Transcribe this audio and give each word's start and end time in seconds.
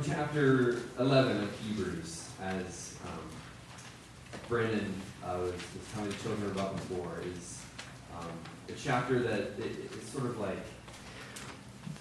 from 0.00 0.12
chapter 0.12 0.78
11 0.98 1.42
of 1.42 1.60
Hebrews, 1.60 2.28
as 2.42 2.96
um, 3.06 3.18
Brandon 4.48 4.92
uh, 5.24 5.36
was, 5.40 5.52
was, 5.52 5.62
telling 5.94 6.10
the 6.10 6.16
children 6.16 6.50
about 6.50 6.76
before, 6.76 7.22
is 7.36 7.60
um, 8.18 8.28
a 8.68 8.72
chapter 8.72 9.18
that 9.20 9.40
it, 9.58 9.90
it's 9.92 10.10
sort 10.10 10.26
of 10.26 10.38
like 10.38 10.58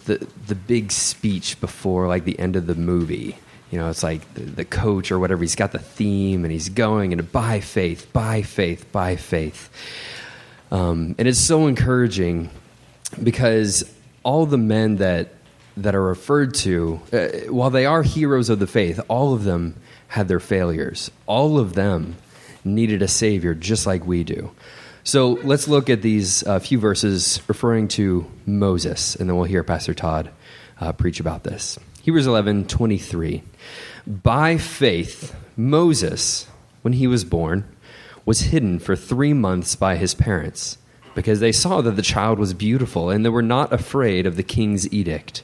the 0.05 0.25
the 0.47 0.55
big 0.55 0.91
speech 0.91 1.59
before 1.59 2.07
like 2.07 2.25
the 2.25 2.39
end 2.39 2.55
of 2.55 2.67
the 2.67 2.75
movie. 2.75 3.37
You 3.71 3.79
know, 3.79 3.89
it's 3.89 4.03
like 4.03 4.33
the, 4.33 4.41
the 4.41 4.65
coach 4.65 5.11
or 5.11 5.19
whatever. 5.19 5.41
He's 5.41 5.55
got 5.55 5.71
the 5.71 5.79
theme, 5.79 6.43
and 6.45 6.51
he's 6.51 6.69
going 6.69 7.11
and 7.11 7.31
by 7.31 7.59
faith, 7.59 8.11
by 8.13 8.41
faith, 8.43 8.91
by 8.91 9.15
faith. 9.15 9.69
Um, 10.71 11.15
and 11.17 11.27
it's 11.27 11.39
so 11.39 11.67
encouraging 11.67 12.49
because 13.21 13.83
all 14.23 14.45
the 14.45 14.57
men 14.57 14.97
that 14.97 15.33
that 15.83 15.95
are 15.95 16.03
referred 16.03 16.53
to, 16.55 16.99
uh, 17.11 17.27
while 17.51 17.69
they 17.69 17.85
are 17.85 18.03
heroes 18.03 18.49
of 18.49 18.59
the 18.59 18.67
faith, 18.67 18.99
all 19.07 19.33
of 19.33 19.43
them 19.43 19.75
had 20.07 20.27
their 20.27 20.39
failures. 20.39 21.11
All 21.25 21.59
of 21.59 21.73
them 21.73 22.15
needed 22.63 23.01
a 23.01 23.07
savior, 23.07 23.53
just 23.53 23.85
like 23.85 24.05
we 24.05 24.23
do. 24.23 24.51
So 25.03 25.39
let's 25.43 25.67
look 25.67 25.89
at 25.89 26.01
these 26.01 26.43
uh, 26.43 26.59
few 26.59 26.79
verses 26.79 27.41
referring 27.47 27.87
to 27.89 28.29
Moses, 28.45 29.15
and 29.15 29.29
then 29.29 29.35
we'll 29.37 29.45
hear 29.45 29.63
Pastor 29.63 29.93
Todd 29.93 30.29
uh, 30.79 30.91
preach 30.91 31.19
about 31.19 31.43
this. 31.43 31.79
Hebrews 32.01 32.27
11 32.27 32.65
23. 32.65 33.43
By 34.05 34.57
faith, 34.57 35.35
Moses, 35.55 36.47
when 36.81 36.93
he 36.93 37.07
was 37.07 37.23
born, 37.23 37.65
was 38.25 38.41
hidden 38.41 38.79
for 38.79 38.95
three 38.95 39.33
months 39.33 39.75
by 39.75 39.95
his 39.95 40.13
parents 40.13 40.77
because 41.15 41.39
they 41.39 41.51
saw 41.51 41.81
that 41.81 41.95
the 41.95 42.01
child 42.01 42.39
was 42.39 42.53
beautiful 42.53 43.09
and 43.09 43.25
they 43.25 43.29
were 43.29 43.41
not 43.41 43.73
afraid 43.73 44.25
of 44.25 44.35
the 44.35 44.43
king's 44.43 44.91
edict. 44.93 45.43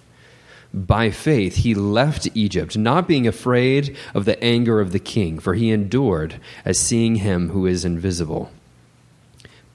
By 0.73 1.11
faith, 1.11 1.57
he 1.57 1.75
left 1.75 2.29
Egypt, 2.33 2.77
not 2.77 3.07
being 3.07 3.27
afraid 3.27 3.95
of 4.13 4.25
the 4.25 4.41
anger 4.41 4.79
of 4.79 4.93
the 4.93 4.99
king, 4.99 5.37
for 5.39 5.53
he 5.53 5.69
endured 5.69 6.35
as 6.63 6.79
seeing 6.79 7.15
him 7.15 7.49
who 7.49 7.65
is 7.65 7.83
invisible. 7.83 8.51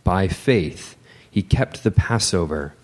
By 0.05 0.29
faith, 0.29 0.97
he 1.31 1.43
kept 1.43 1.83
the 1.85 1.91
Passover 1.91 2.75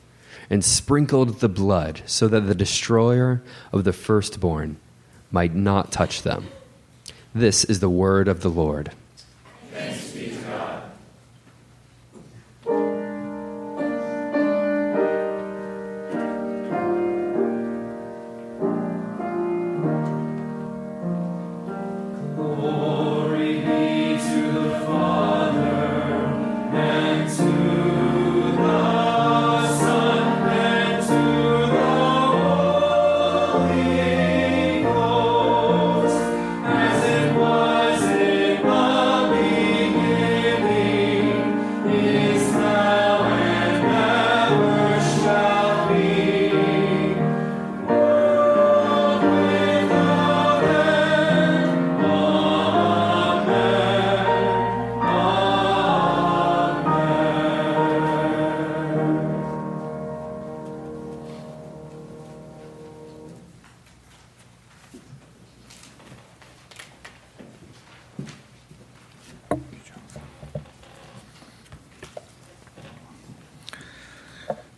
and 0.50 0.62
sprinkled 0.62 1.40
the 1.40 1.48
blood 1.48 2.02
so 2.04 2.28
that 2.28 2.42
the 2.42 2.54
destroyer 2.54 3.42
of 3.72 3.84
the 3.84 3.94
firstborn 3.94 4.76
might 5.30 5.54
not 5.54 5.90
touch 5.90 6.20
them. 6.22 6.48
This 7.34 7.64
is 7.64 7.80
the 7.80 7.88
word 7.88 8.28
of 8.28 8.42
the 8.42 8.50
Lord. 8.50 8.92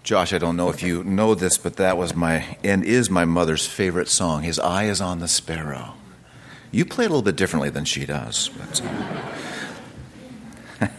Josh, 0.04 0.34
I 0.34 0.38
don't 0.38 0.58
know 0.58 0.68
if 0.68 0.82
you 0.82 1.02
know 1.02 1.34
this, 1.34 1.56
but 1.56 1.76
that 1.76 1.96
was 1.96 2.14
my 2.14 2.58
and 2.62 2.84
is 2.84 3.08
my 3.08 3.24
mother's 3.24 3.66
favorite 3.66 4.08
song. 4.08 4.42
His 4.42 4.58
eye 4.58 4.84
is 4.84 5.00
on 5.00 5.20
the 5.20 5.26
sparrow. 5.26 5.94
You 6.70 6.84
play 6.84 7.06
a 7.06 7.08
little 7.08 7.22
bit 7.22 7.36
differently 7.36 7.70
than 7.70 7.86
she 7.86 8.04
does. 8.04 8.50
But 8.50 8.82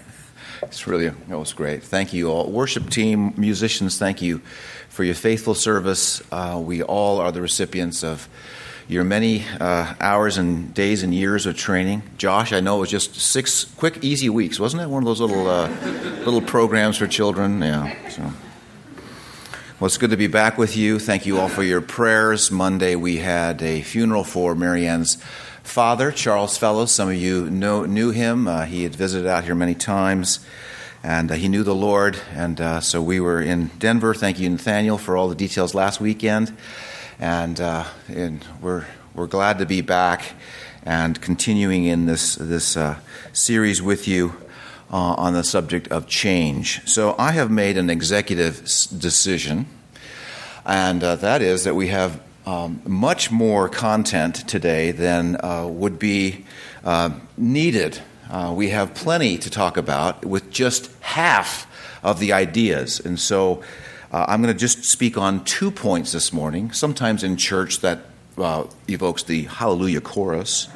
it's 0.64 0.88
really 0.88 1.06
it 1.06 1.16
was 1.30 1.54
great. 1.54 1.84
Thank 1.84 2.14
you 2.14 2.32
all, 2.32 2.50
worship 2.50 2.90
team, 2.90 3.36
musicians. 3.38 4.00
Thank 4.00 4.24
you 4.24 4.40
for 4.90 5.04
your 5.04 5.14
faithful 5.14 5.54
service. 5.54 6.24
Uh, 6.32 6.60
we 6.66 6.82
all 6.82 7.20
are 7.20 7.32
the 7.32 7.44
recipients 7.44 8.04
of 8.04 8.28
your 8.88 9.04
many 9.04 9.46
uh, 9.60 9.94
hours 10.00 10.40
and 10.40 10.74
days 10.74 11.04
and 11.04 11.14
years 11.14 11.46
of 11.46 11.56
training. 11.56 12.02
Josh, 12.18 12.52
I 12.52 12.60
know 12.60 12.78
it 12.78 12.80
was 12.80 12.90
just 12.90 13.14
six 13.14 13.66
quick, 13.66 14.04
easy 14.04 14.30
weeks, 14.30 14.60
wasn't 14.60 14.82
it? 14.82 14.90
One 14.90 15.04
of 15.04 15.06
those 15.06 15.22
little 15.22 15.48
uh, 15.48 15.68
little 16.26 16.42
programs 16.42 16.98
for 16.98 17.06
children. 17.06 17.62
Yeah. 17.62 18.10
So. 18.10 18.34
Well, 19.78 19.88
it's 19.88 19.98
good 19.98 20.12
to 20.12 20.18
be 20.18 20.28
back 20.28 20.58
with 20.58 20.78
you. 20.78 21.00
Thank 21.00 21.26
you 21.26 21.38
all 21.38 21.50
for 21.50 21.62
your 21.62 21.82
prayers. 21.82 22.50
Monday 22.50 22.96
we 22.96 23.18
had 23.18 23.62
a 23.62 23.82
funeral 23.82 24.24
for 24.24 24.56
Marianne's 24.56 25.16
father, 25.64 26.14
Charles 26.14 26.58
Fellows. 26.58 26.94
Some 26.94 27.10
of 27.10 27.16
you 27.16 27.50
know, 27.50 27.84
knew 27.84 28.12
him. 28.12 28.48
Uh, 28.48 28.64
he 28.64 28.84
had 28.84 28.96
visited 28.96 29.28
out 29.28 29.44
here 29.44 29.54
many 29.54 29.76
times, 29.76 30.40
and 31.04 31.30
uh, 31.30 31.36
he 31.36 31.50
knew 31.50 31.64
the 31.64 31.76
Lord. 31.76 32.18
And 32.32 32.62
uh, 32.62 32.80
so 32.80 33.02
we 33.02 33.20
were 33.20 33.42
in 33.42 33.68
Denver. 33.78 34.14
Thank 34.14 34.40
you, 34.40 34.50
Nathaniel, 34.50 34.98
for 34.98 35.18
all 35.18 35.28
the 35.28 35.36
details 35.36 35.76
last 35.76 36.00
weekend. 36.00 36.56
And, 37.20 37.60
uh, 37.60 37.84
and 38.08 38.46
we're, 38.62 38.86
we're 39.14 39.28
glad 39.28 39.60
to 39.60 39.66
be 39.66 39.82
back 39.82 40.36
and 40.84 41.20
continuing 41.20 41.84
in 41.84 42.06
this, 42.06 42.36
this 42.36 42.78
uh, 42.78 42.98
series 43.34 43.82
with 43.82 44.08
you 44.08 44.38
uh, 44.96 45.14
on 45.18 45.34
the 45.34 45.44
subject 45.44 45.90
of 45.90 46.08
change. 46.08 46.82
So 46.88 47.16
I 47.20 47.34
have 47.34 47.52
made 47.52 47.78
an 47.78 47.90
executive 47.90 48.60
decision, 48.98 49.68
and 50.66 51.04
uh, 51.04 51.18
that 51.18 51.42
is 51.42 51.66
that 51.66 51.76
we 51.76 51.90
have 51.90 52.22
um, 52.46 52.82
much 52.86 53.30
more 53.30 53.68
content 53.68 54.48
today 54.48 54.92
than 54.92 55.36
uh, 55.44 55.68
would 55.68 56.00
be 56.00 56.46
uh, 56.86 57.10
needed. 57.36 58.00
Uh, 58.30 58.54
we 58.56 58.70
have 58.70 58.94
plenty 58.94 59.38
to 59.38 59.50
talk 59.50 59.76
about 59.76 60.24
with 60.24 60.50
just 60.50 60.90
half 61.02 61.68
of 62.02 62.22
the 62.22 62.32
ideas. 62.32 63.02
And 63.02 63.20
so 63.20 63.64
uh, 64.14 64.26
I'm 64.30 64.42
going 64.42 64.54
to 64.54 64.58
just 64.58 64.86
speak 64.86 65.18
on 65.18 65.44
two 65.44 65.72
points 65.72 66.14
this 66.14 66.32
morning. 66.32 66.72
Sometimes 66.72 67.22
in 67.22 67.36
church 67.36 67.82
that 67.82 68.00
evokes 68.88 69.24
the 69.24 69.44
hallelujah 69.44 70.02
chorus 70.02 70.70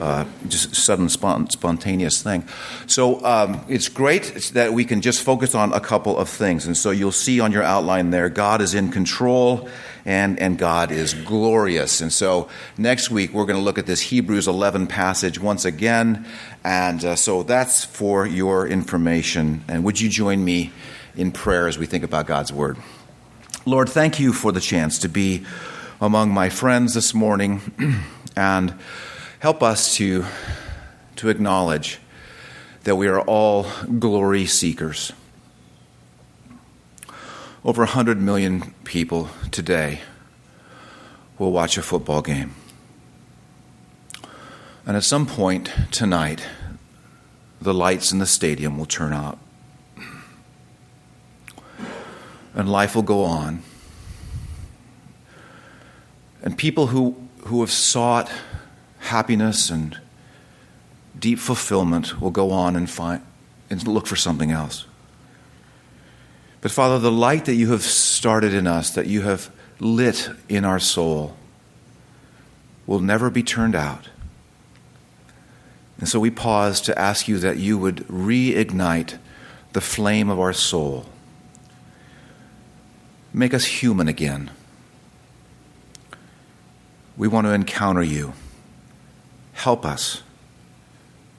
uh, 0.00 0.24
just 0.46 0.74
sudden 0.74 1.08
spontaneous 1.08 2.22
thing. 2.22 2.46
So 2.86 3.24
um, 3.24 3.64
it's 3.68 3.88
great 3.88 4.50
that 4.54 4.72
we 4.72 4.84
can 4.84 5.00
just 5.00 5.22
focus 5.22 5.54
on 5.54 5.72
a 5.72 5.80
couple 5.80 6.16
of 6.16 6.28
things. 6.28 6.66
And 6.66 6.76
so 6.76 6.90
you'll 6.90 7.12
see 7.12 7.40
on 7.40 7.52
your 7.52 7.62
outline 7.62 8.10
there, 8.10 8.28
God 8.28 8.60
is 8.60 8.74
in 8.74 8.90
control 8.90 9.68
and, 10.04 10.38
and 10.38 10.58
God 10.58 10.90
is 10.90 11.14
glorious. 11.14 12.00
And 12.00 12.12
so 12.12 12.48
next 12.76 13.10
week 13.10 13.32
we're 13.32 13.46
going 13.46 13.58
to 13.58 13.64
look 13.64 13.78
at 13.78 13.86
this 13.86 14.00
Hebrews 14.00 14.48
11 14.48 14.86
passage 14.86 15.38
once 15.38 15.64
again. 15.64 16.26
And 16.64 17.04
uh, 17.04 17.16
so 17.16 17.42
that's 17.42 17.84
for 17.84 18.26
your 18.26 18.66
information. 18.66 19.64
And 19.68 19.84
would 19.84 20.00
you 20.00 20.08
join 20.08 20.44
me 20.44 20.72
in 21.16 21.32
prayer 21.32 21.68
as 21.68 21.78
we 21.78 21.86
think 21.86 22.04
about 22.04 22.26
God's 22.26 22.52
Word? 22.52 22.78
Lord, 23.66 23.88
thank 23.88 24.18
you 24.18 24.32
for 24.32 24.52
the 24.52 24.60
chance 24.60 24.98
to 25.00 25.08
be 25.08 25.44
among 26.00 26.30
my 26.30 26.48
friends 26.48 26.94
this 26.94 27.12
morning. 27.12 27.60
and 28.36 28.74
Help 29.40 29.62
us 29.62 29.94
to, 29.94 30.24
to 31.14 31.28
acknowledge 31.28 32.00
that 32.82 32.96
we 32.96 33.06
are 33.06 33.20
all 33.20 33.66
glory 34.00 34.46
seekers. 34.46 35.12
Over 37.64 37.82
100 37.82 38.20
million 38.20 38.74
people 38.82 39.30
today 39.52 40.00
will 41.38 41.52
watch 41.52 41.78
a 41.78 41.82
football 41.82 42.20
game. 42.20 42.56
And 44.84 44.96
at 44.96 45.04
some 45.04 45.24
point 45.24 45.70
tonight, 45.92 46.44
the 47.60 47.74
lights 47.74 48.10
in 48.10 48.18
the 48.18 48.26
stadium 48.26 48.76
will 48.76 48.86
turn 48.86 49.12
out. 49.12 49.38
And 52.54 52.68
life 52.72 52.96
will 52.96 53.02
go 53.02 53.22
on. 53.22 53.62
And 56.42 56.58
people 56.58 56.88
who, 56.88 57.28
who 57.44 57.60
have 57.60 57.70
sought 57.70 58.28
happiness 59.08 59.70
and 59.70 59.98
deep 61.18 61.38
fulfillment 61.38 62.20
will 62.20 62.30
go 62.30 62.50
on 62.50 62.76
and 62.76 62.88
find 62.88 63.22
and 63.70 63.86
look 63.86 64.06
for 64.06 64.16
something 64.16 64.50
else. 64.50 64.86
But 66.60 66.70
Father, 66.70 66.98
the 66.98 67.12
light 67.12 67.44
that 67.44 67.54
you 67.54 67.70
have 67.72 67.82
started 67.82 68.54
in 68.54 68.66
us, 68.66 68.90
that 68.90 69.06
you 69.06 69.22
have 69.22 69.50
lit 69.78 70.30
in 70.48 70.64
our 70.64 70.78
soul, 70.78 71.36
will 72.86 73.00
never 73.00 73.30
be 73.30 73.42
turned 73.42 73.76
out. 73.76 74.08
And 75.98 76.08
so 76.08 76.18
we 76.18 76.30
pause 76.30 76.80
to 76.82 76.98
ask 76.98 77.28
you 77.28 77.38
that 77.38 77.58
you 77.58 77.76
would 77.78 78.06
reignite 78.08 79.18
the 79.72 79.80
flame 79.80 80.30
of 80.30 80.40
our 80.40 80.52
soul. 80.52 81.06
Make 83.32 83.52
us 83.52 83.64
human 83.64 84.08
again. 84.08 84.50
We 87.16 87.28
want 87.28 87.46
to 87.46 87.52
encounter 87.52 88.02
you. 88.02 88.32
Help 89.58 89.84
us 89.84 90.22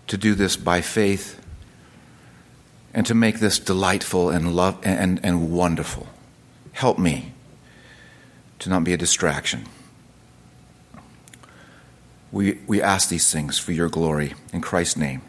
to 0.07 0.17
do 0.17 0.35
this 0.35 0.57
by 0.57 0.81
faith 0.81 1.41
and 2.93 3.05
to 3.05 3.15
make 3.15 3.39
this 3.39 3.57
delightful 3.57 4.29
and 4.29 4.53
love 4.53 4.77
and, 4.83 5.21
and 5.23 5.53
wonderful. 5.53 6.05
Help 6.73 6.99
me 6.99 7.31
to 8.59 8.69
not 8.69 8.83
be 8.83 8.91
a 8.91 8.97
distraction. 8.97 9.63
We, 12.29 12.59
we 12.67 12.81
ask 12.81 13.07
these 13.07 13.31
things 13.31 13.57
for 13.57 13.71
your 13.71 13.87
glory. 13.87 14.33
In 14.51 14.59
Christ's 14.59 14.97
name, 14.97 15.21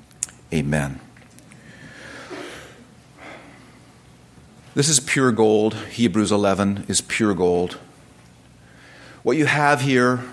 amen. 0.52 0.98
This 4.74 4.88
is 4.88 4.98
pure 4.98 5.30
gold. 5.30 5.74
Hebrews 5.92 6.32
11 6.32 6.86
is 6.88 7.00
pure 7.00 7.34
gold. 7.34 7.78
What 9.22 9.36
you 9.36 9.46
have 9.46 9.82
here 9.82 10.24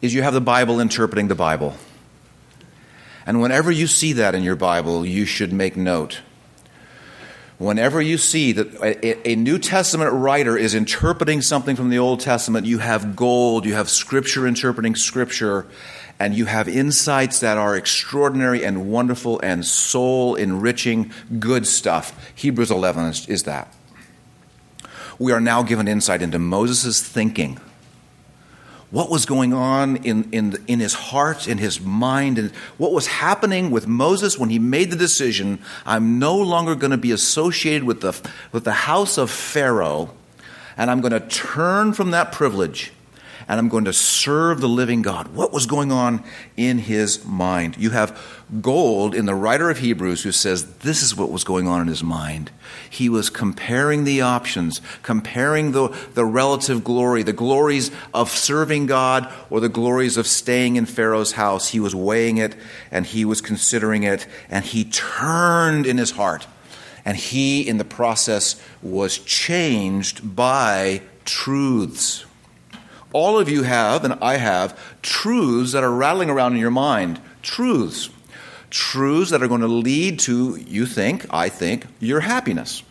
is 0.00 0.14
you 0.14 0.22
have 0.22 0.34
the 0.34 0.40
Bible 0.40 0.80
interpreting 0.80 1.28
the 1.28 1.34
Bible. 1.34 1.74
And 3.26 3.40
whenever 3.40 3.70
you 3.70 3.86
see 3.86 4.12
that 4.14 4.34
in 4.34 4.42
your 4.42 4.56
Bible, 4.56 5.04
you 5.04 5.24
should 5.24 5.52
make 5.52 5.76
note. 5.76 6.20
Whenever 7.58 8.02
you 8.02 8.18
see 8.18 8.52
that 8.52 9.26
a, 9.26 9.34
New 9.34 9.58
Testament 9.58 10.12
writer 10.12 10.58
is 10.58 10.74
interpreting 10.74 11.40
something 11.40 11.74
from 11.74 11.88
the 11.88 11.98
Old 11.98 12.20
Testament, 12.20 12.66
you 12.66 12.78
have 12.78 13.16
gold, 13.16 13.64
you 13.64 13.74
have 13.74 13.88
Scripture 13.88 14.46
interpreting 14.46 14.94
Scripture, 14.94 15.66
and 16.18 16.34
you 16.34 16.44
have 16.44 16.68
insights 16.68 17.40
that 17.40 17.56
are 17.56 17.74
extraordinary 17.74 18.62
and 18.62 18.90
wonderful 18.90 19.40
and 19.40 19.64
soul 19.64 20.34
enriching 20.34 21.10
good 21.38 21.66
stuff. 21.66 22.30
Hebrews 22.34 22.70
11 22.70 23.04
is, 23.06 23.26
is 23.26 23.42
that. 23.44 23.72
We 25.18 25.32
are 25.32 25.40
now 25.40 25.62
given 25.62 25.88
insight 25.88 26.20
into 26.20 26.38
Moses' 26.38 27.02
thinking 27.02 27.58
what 28.90 29.10
was 29.10 29.26
going 29.26 29.52
on 29.52 29.96
in, 29.96 30.28
in, 30.32 30.56
in 30.66 30.80
his 30.80 30.94
heart, 30.94 31.48
in 31.48 31.58
his 31.58 31.80
mind, 31.80 32.38
and 32.38 32.50
what 32.78 32.92
was 32.92 33.06
happening 33.06 33.70
with 33.70 33.86
Moses 33.86 34.38
when 34.38 34.48
he 34.48 34.58
made 34.58 34.90
the 34.90 34.96
decision 34.96 35.58
I'm 35.84 36.18
no 36.18 36.36
longer 36.36 36.74
going 36.74 36.92
to 36.92 36.96
be 36.96 37.12
associated 37.12 37.84
with 37.84 38.00
the, 38.00 38.18
with 38.52 38.64
the 38.64 38.72
house 38.72 39.18
of 39.18 39.30
Pharaoh, 39.30 40.14
and 40.76 40.90
I'm 40.90 41.00
going 41.00 41.12
to 41.12 41.20
turn 41.20 41.92
from 41.92 42.12
that 42.12 42.32
privilege 42.32 42.92
and 43.48 43.60
I'm 43.60 43.68
going 43.68 43.84
to 43.84 43.92
serve 43.92 44.60
the 44.60 44.68
living 44.68 45.02
God. 45.02 45.28
What 45.28 45.52
was 45.52 45.66
going 45.66 45.92
on 45.92 46.24
in 46.56 46.78
his 46.78 47.24
mind? 47.24 47.76
You 47.78 47.90
have 47.90 48.20
gold 48.60 49.14
in 49.14 49.26
the 49.26 49.36
writer 49.36 49.70
of 49.70 49.78
Hebrews 49.78 50.24
who 50.24 50.32
says 50.32 50.78
this 50.78 51.02
is 51.02 51.16
what 51.16 51.30
was 51.30 51.44
going 51.44 51.68
on 51.68 51.80
in 51.80 51.86
his 51.86 52.02
mind. 52.02 52.50
He 52.90 53.08
was 53.08 53.30
comparing 53.30 54.02
the 54.02 54.20
options, 54.20 54.80
comparing 55.02 55.72
the, 55.72 55.88
the 56.14 56.24
relative 56.24 56.82
glory, 56.82 57.22
the 57.22 57.32
glories 57.32 57.92
of 58.12 58.30
serving 58.30 58.86
God 58.86 59.32
or 59.48 59.60
the 59.60 59.68
glories 59.68 60.16
of 60.16 60.26
staying 60.26 60.74
in 60.74 60.86
Pharaoh's 60.86 61.32
house. 61.32 61.68
He 61.68 61.78
was 61.78 61.94
weighing 61.94 62.38
it 62.38 62.56
and 62.90 63.06
he 63.06 63.24
was 63.24 63.40
considering 63.40 64.02
it, 64.02 64.26
and 64.50 64.64
he 64.64 64.84
turned 64.84 65.86
in 65.86 65.98
his 65.98 66.12
heart. 66.12 66.46
And 67.04 67.16
he, 67.16 67.66
in 67.66 67.78
the 67.78 67.84
process, 67.84 68.60
was 68.82 69.18
changed 69.18 70.34
by 70.34 71.02
truths 71.24 72.24
all 73.16 73.38
of 73.38 73.48
you 73.48 73.62
have, 73.62 74.04
and 74.04 74.12
I 74.20 74.36
have, 74.36 74.78
truths 75.00 75.72
that 75.72 75.82
are 75.82 75.90
rattling 75.90 76.28
around 76.28 76.52
in 76.52 76.60
your 76.60 76.70
mind. 76.70 77.18
Truths. 77.40 78.10
Truths 78.68 79.30
that 79.30 79.42
are 79.42 79.48
going 79.48 79.62
to 79.62 79.68
lead 79.68 80.18
to, 80.20 80.56
you 80.56 80.84
think, 80.84 81.24
I 81.30 81.48
think, 81.48 81.86
your 81.98 82.20
happiness. 82.20 82.82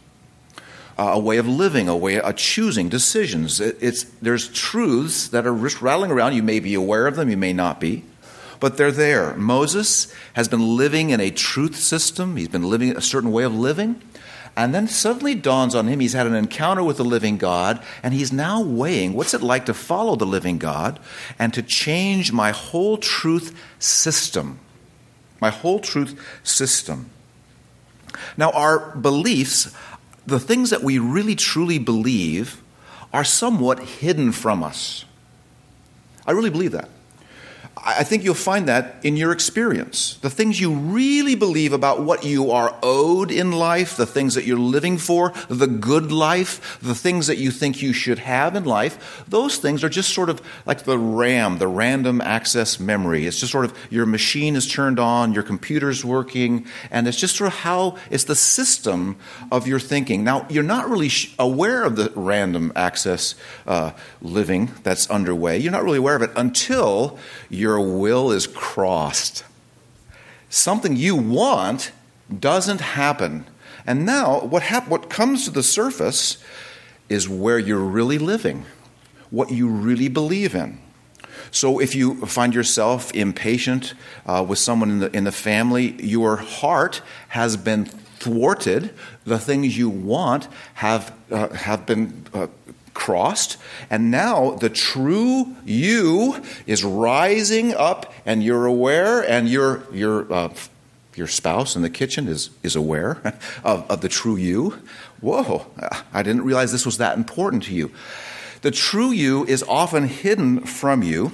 Uh, 0.97 1.11
a 1.13 1.19
way 1.19 1.37
of 1.37 1.47
living, 1.47 1.87
a 1.87 1.95
way 1.95 2.19
of 2.19 2.35
choosing 2.37 2.89
decisions. 2.89 3.61
It, 3.61 3.77
it's, 3.79 4.05
there's 4.19 4.49
truths 4.49 5.27
that 5.27 5.45
are 5.45 5.53
rattling 5.53 6.09
around. 6.09 6.33
You 6.33 6.41
may 6.41 6.59
be 6.59 6.73
aware 6.73 7.05
of 7.05 7.15
them, 7.17 7.29
you 7.29 7.37
may 7.37 7.53
not 7.53 7.79
be, 7.79 8.03
but 8.59 8.77
they're 8.77 8.91
there. 8.91 9.35
Moses 9.35 10.11
has 10.33 10.47
been 10.47 10.75
living 10.75 11.11
in 11.11 11.19
a 11.19 11.29
truth 11.29 11.75
system, 11.75 12.35
he's 12.35 12.47
been 12.47 12.67
living 12.67 12.97
a 12.97 13.01
certain 13.01 13.31
way 13.31 13.43
of 13.43 13.53
living. 13.53 14.01
And 14.57 14.73
then 14.73 14.87
suddenly 14.87 15.35
dawns 15.35 15.75
on 15.75 15.87
him 15.87 15.99
he's 15.99 16.13
had 16.13 16.27
an 16.27 16.35
encounter 16.35 16.83
with 16.83 16.97
the 16.97 17.03
living 17.03 17.37
God, 17.37 17.83
and 18.01 18.13
he's 18.13 18.31
now 18.31 18.61
weighing 18.61 19.13
what's 19.13 19.33
it 19.33 19.41
like 19.41 19.65
to 19.65 19.73
follow 19.73 20.15
the 20.15 20.25
living 20.25 20.57
God 20.57 20.99
and 21.37 21.53
to 21.53 21.61
change 21.61 22.31
my 22.31 22.51
whole 22.51 22.97
truth 22.97 23.57
system. 23.79 24.59
My 25.41 25.49
whole 25.49 25.79
truth 25.79 26.19
system. 26.43 27.09
Now, 28.37 28.51
our 28.51 28.95
beliefs, 28.95 29.75
the 30.25 30.39
things 30.39 30.69
that 30.69 30.83
we 30.83 30.99
really 30.99 31.35
truly 31.35 31.77
believe, 31.77 32.61
are 33.11 33.25
somewhat 33.25 33.79
hidden 33.79 34.31
from 34.31 34.63
us. 34.63 35.03
I 36.25 36.31
really 36.31 36.49
believe 36.49 36.71
that. 36.71 36.89
I 37.87 38.03
think 38.03 38.23
you'll 38.23 38.33
find 38.33 38.67
that 38.67 38.95
in 39.03 39.15
your 39.15 39.31
experience. 39.31 40.17
The 40.21 40.29
things 40.31 40.59
you 40.59 40.73
really 40.73 41.35
believe 41.35 41.71
about 41.71 42.01
what 42.01 42.25
you 42.25 42.49
are 42.49 42.75
owed 42.81 43.29
in 43.29 43.51
life, 43.51 43.95
the 43.95 44.07
things 44.07 44.33
that 44.33 44.43
you're 44.43 44.57
living 44.57 44.97
for, 44.97 45.33
the 45.49 45.67
good 45.67 46.11
life, 46.11 46.79
the 46.81 46.95
things 46.95 47.27
that 47.27 47.37
you 47.37 47.51
think 47.51 47.83
you 47.83 47.93
should 47.93 48.17
have 48.17 48.55
in 48.55 48.63
life, 48.63 49.23
those 49.27 49.57
things 49.57 49.83
are 49.83 49.89
just 49.89 50.15
sort 50.15 50.31
of 50.31 50.41
like 50.65 50.85
the 50.85 50.97
RAM, 50.97 51.59
the 51.59 51.67
random 51.67 52.21
access 52.21 52.79
memory. 52.79 53.27
It's 53.27 53.39
just 53.39 53.51
sort 53.51 53.65
of 53.65 53.77
your 53.91 54.07
machine 54.07 54.55
is 54.55 54.67
turned 54.67 54.97
on, 54.97 55.33
your 55.33 55.43
computer's 55.43 56.03
working, 56.03 56.65
and 56.89 57.07
it's 57.07 57.19
just 57.19 57.35
sort 57.35 57.53
of 57.53 57.59
how 57.59 57.97
it's 58.09 58.23
the 58.23 58.35
system 58.35 59.15
of 59.51 59.67
your 59.67 59.79
thinking. 59.79 60.23
Now, 60.23 60.47
you're 60.49 60.63
not 60.63 60.89
really 60.89 61.11
aware 61.37 61.83
of 61.83 61.97
the 61.97 62.11
random 62.15 62.71
access 62.75 63.35
uh, 63.67 63.91
living 64.23 64.71
that's 64.81 65.07
underway. 65.07 65.59
You're 65.59 65.71
not 65.71 65.83
really 65.83 65.99
aware 65.99 66.15
of 66.15 66.23
it 66.23 66.31
until 66.35 67.19
you're 67.47 67.74
your 67.75 67.97
will 67.97 68.31
is 68.31 68.47
crossed. 68.47 69.43
Something 70.49 70.95
you 70.95 71.15
want 71.15 71.91
doesn't 72.39 72.79
happen. 72.79 73.45
And 73.85 74.05
now, 74.05 74.39
what, 74.39 74.63
hap- 74.63 74.87
what 74.87 75.09
comes 75.09 75.43
to 75.45 75.51
the 75.51 75.61
surface 75.61 76.37
is 77.09 77.27
where 77.27 77.59
you're 77.59 77.79
really 77.79 78.17
living, 78.17 78.65
what 79.29 79.51
you 79.51 79.67
really 79.67 80.07
believe 80.07 80.55
in. 80.55 80.79
So, 81.51 81.79
if 81.79 81.93
you 81.95 82.25
find 82.25 82.55
yourself 82.55 83.13
impatient 83.13 83.93
uh, 84.25 84.45
with 84.47 84.59
someone 84.59 84.89
in 84.89 84.99
the, 84.99 85.15
in 85.15 85.23
the 85.25 85.31
family, 85.31 86.01
your 86.01 86.37
heart 86.37 87.01
has 87.29 87.57
been 87.57 87.85
thwarted. 87.85 88.93
The 89.25 89.37
things 89.37 89.77
you 89.77 89.89
want 89.89 90.47
have, 90.75 91.13
uh, 91.29 91.49
have 91.49 91.85
been 91.85 92.25
uh, 92.33 92.47
crossed, 92.95 93.57
and 93.91 94.09
now 94.09 94.55
the 94.55 94.69
true 94.69 95.55
you 95.63 96.41
is 96.65 96.83
rising 96.83 97.75
up, 97.75 98.11
and 98.25 98.43
you're 98.43 98.65
aware, 98.65 99.21
and 99.21 99.47
your 99.47 99.83
your 99.93 100.33
uh, 100.33 100.53
your 101.13 101.27
spouse 101.27 101.75
in 101.75 101.83
the 101.83 101.89
kitchen 101.91 102.27
is 102.27 102.49
is 102.63 102.75
aware 102.75 103.21
of, 103.63 103.89
of 103.91 104.01
the 104.01 104.09
true 104.09 104.35
you. 104.35 104.81
Whoa! 105.21 105.67
I 106.11 106.23
didn't 106.23 106.43
realize 106.43 106.71
this 106.71 106.85
was 106.85 106.97
that 106.97 107.15
important 107.15 107.61
to 107.63 107.73
you. 107.73 107.91
The 108.63 108.71
true 108.71 109.11
you 109.11 109.45
is 109.45 109.61
often 109.61 110.07
hidden 110.07 110.61
from 110.61 111.03
you. 111.03 111.31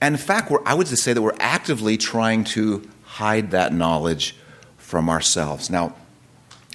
And 0.00 0.16
in 0.16 0.20
fact, 0.20 0.50
I 0.66 0.74
would 0.74 0.88
just 0.88 1.04
say 1.04 1.12
that 1.12 1.22
we're 1.22 1.36
actively 1.38 1.96
trying 1.96 2.42
to 2.56 2.88
hide 3.04 3.52
that 3.52 3.72
knowledge 3.72 4.34
from 4.76 5.08
ourselves. 5.08 5.70
Now, 5.70 5.94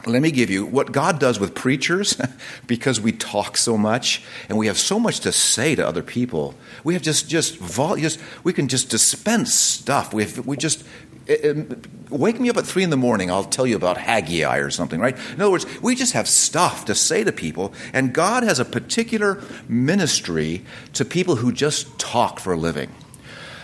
let 0.06 0.22
me 0.22 0.32
give 0.32 0.50
you 0.50 0.66
what 0.66 0.92
God 0.92 1.20
does 1.20 1.40
with 1.40 1.56
preachers 1.56 2.20
because 2.68 3.02
we 3.02 3.12
talk 3.12 3.58
so 3.58 3.78
much 3.78 4.24
and 4.48 4.58
we 4.58 4.68
have 4.68 4.78
so 4.78 5.00
much 5.00 5.22
to 5.22 5.32
say 5.32 5.76
to 5.76 5.86
other 5.86 6.04
people. 6.04 6.56
We 6.84 6.94
have 6.94 7.02
just 7.02 7.28
just, 7.30 7.58
vol- 7.58 7.98
just 7.98 8.20
we 8.44 8.54
can 8.54 8.68
just 8.68 8.90
dispense 8.90 9.54
stuff. 9.54 10.14
We 10.14 10.24
have, 10.24 10.46
we 10.46 10.56
just 10.56 10.86
it, 11.26 11.58
it, 11.58 11.88
wake 12.10 12.40
me 12.40 12.50
up 12.50 12.58
at 12.58 12.66
three 12.66 12.84
in 12.84 12.90
the 12.90 12.98
morning. 12.98 13.30
I'll 13.30 13.44
tell 13.44 13.68
you 13.68 13.76
about 13.76 13.98
Haggai 13.98 14.58
or 14.58 14.70
something, 14.70 15.00
right? 15.00 15.18
In 15.34 15.42
other 15.42 15.52
words, 15.52 15.66
we 15.82 15.96
just 15.96 16.14
have 16.14 16.28
stuff 16.28 16.86
to 16.86 16.96
say 16.96 17.24
to 17.24 17.32
people, 17.32 17.74
and 17.92 18.14
God 18.14 18.44
has 18.44 18.60
a 18.60 18.66
particular 18.66 19.42
ministry 19.68 20.64
to 20.94 21.04
people 21.04 21.38
who 21.38 21.52
just 21.52 22.00
talk 22.00 22.40
for 22.40 22.54
a 22.54 22.58
living. 22.58 22.92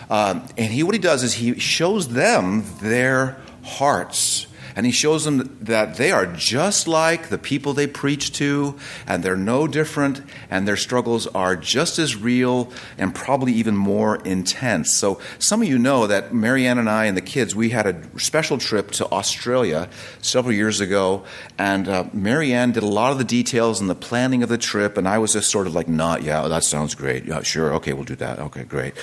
Um, 0.10 0.46
and 0.58 0.74
he, 0.74 0.84
what 0.84 0.94
he 0.94 1.00
does 1.00 1.24
is 1.24 1.36
he 1.36 1.58
shows 1.58 2.10
them 2.10 2.66
their 2.82 3.38
hearts 3.64 4.48
and 4.76 4.86
he 4.86 4.92
shows 4.92 5.26
them 5.26 5.58
that 5.62 5.96
they 5.96 6.12
are 6.12 6.26
just 6.26 6.88
like 6.88 7.30
the 7.30 7.38
people 7.38 7.74
they 7.74 7.88
preach 7.88 8.32
to, 8.34 8.78
and 9.08 9.24
they're 9.24 9.36
no 9.36 9.68
different, 9.68 10.22
and 10.50 10.68
their 10.68 10.78
struggles 10.78 11.28
are 11.28 11.56
just 11.56 12.00
as 12.00 12.16
real 12.16 12.72
and 12.98 13.14
probably 13.14 13.54
even 13.54 13.76
more 13.76 14.18
intense. 14.18 14.94
So, 14.94 15.20
some 15.40 15.62
of 15.62 15.68
you 15.68 15.78
know 15.78 16.08
that 16.08 16.34
Marianne 16.34 16.78
and 16.78 16.90
I 16.90 17.06
and 17.06 17.18
the 17.18 17.22
kids, 17.22 17.56
we 17.56 17.70
had 17.70 17.86
a 17.86 18.20
special 18.20 18.58
trip 18.58 18.92
to 18.92 19.10
Australia 19.12 19.90
several 20.22 20.54
years 20.54 20.80
ago, 20.80 21.24
and 21.58 21.88
uh, 21.88 22.06
Marianne 22.14 22.72
did 22.72 22.84
a 22.84 22.88
lot 22.88 23.12
of 23.12 23.18
the 23.18 23.24
details 23.24 23.80
and 23.80 23.90
the 23.90 23.96
planning 23.96 24.44
of 24.44 24.50
the 24.50 24.58
trip, 24.58 24.98
and 24.98 25.08
I 25.08 25.18
was 25.18 25.34
just 25.34 25.50
sort 25.50 25.68
of 25.68 25.76
like, 25.76 25.88
not, 25.88 26.24
yeah, 26.24 26.48
that 26.48 26.64
sounds 26.64 26.96
great. 26.96 27.26
Yeah, 27.26 27.42
sure, 27.42 27.74
okay, 27.76 27.94
we'll 27.94 28.04
do 28.04 28.16
that. 28.16 28.40
Okay, 28.40 28.64
great. 28.64 28.94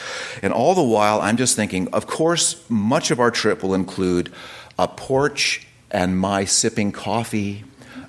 And 0.42 0.52
all 0.52 0.74
the 0.74 0.82
while, 0.82 1.20
I'm 1.20 1.36
just 1.36 1.56
thinking, 1.56 1.88
of 1.92 2.06
course, 2.06 2.62
much 2.68 3.10
of 3.10 3.20
our 3.20 3.30
trip 3.30 3.62
will 3.62 3.74
include 3.74 4.32
a 4.80 4.88
porch 4.88 5.66
and 5.90 6.18
my 6.18 6.44
sipping 6.44 6.90
coffee 6.90 7.64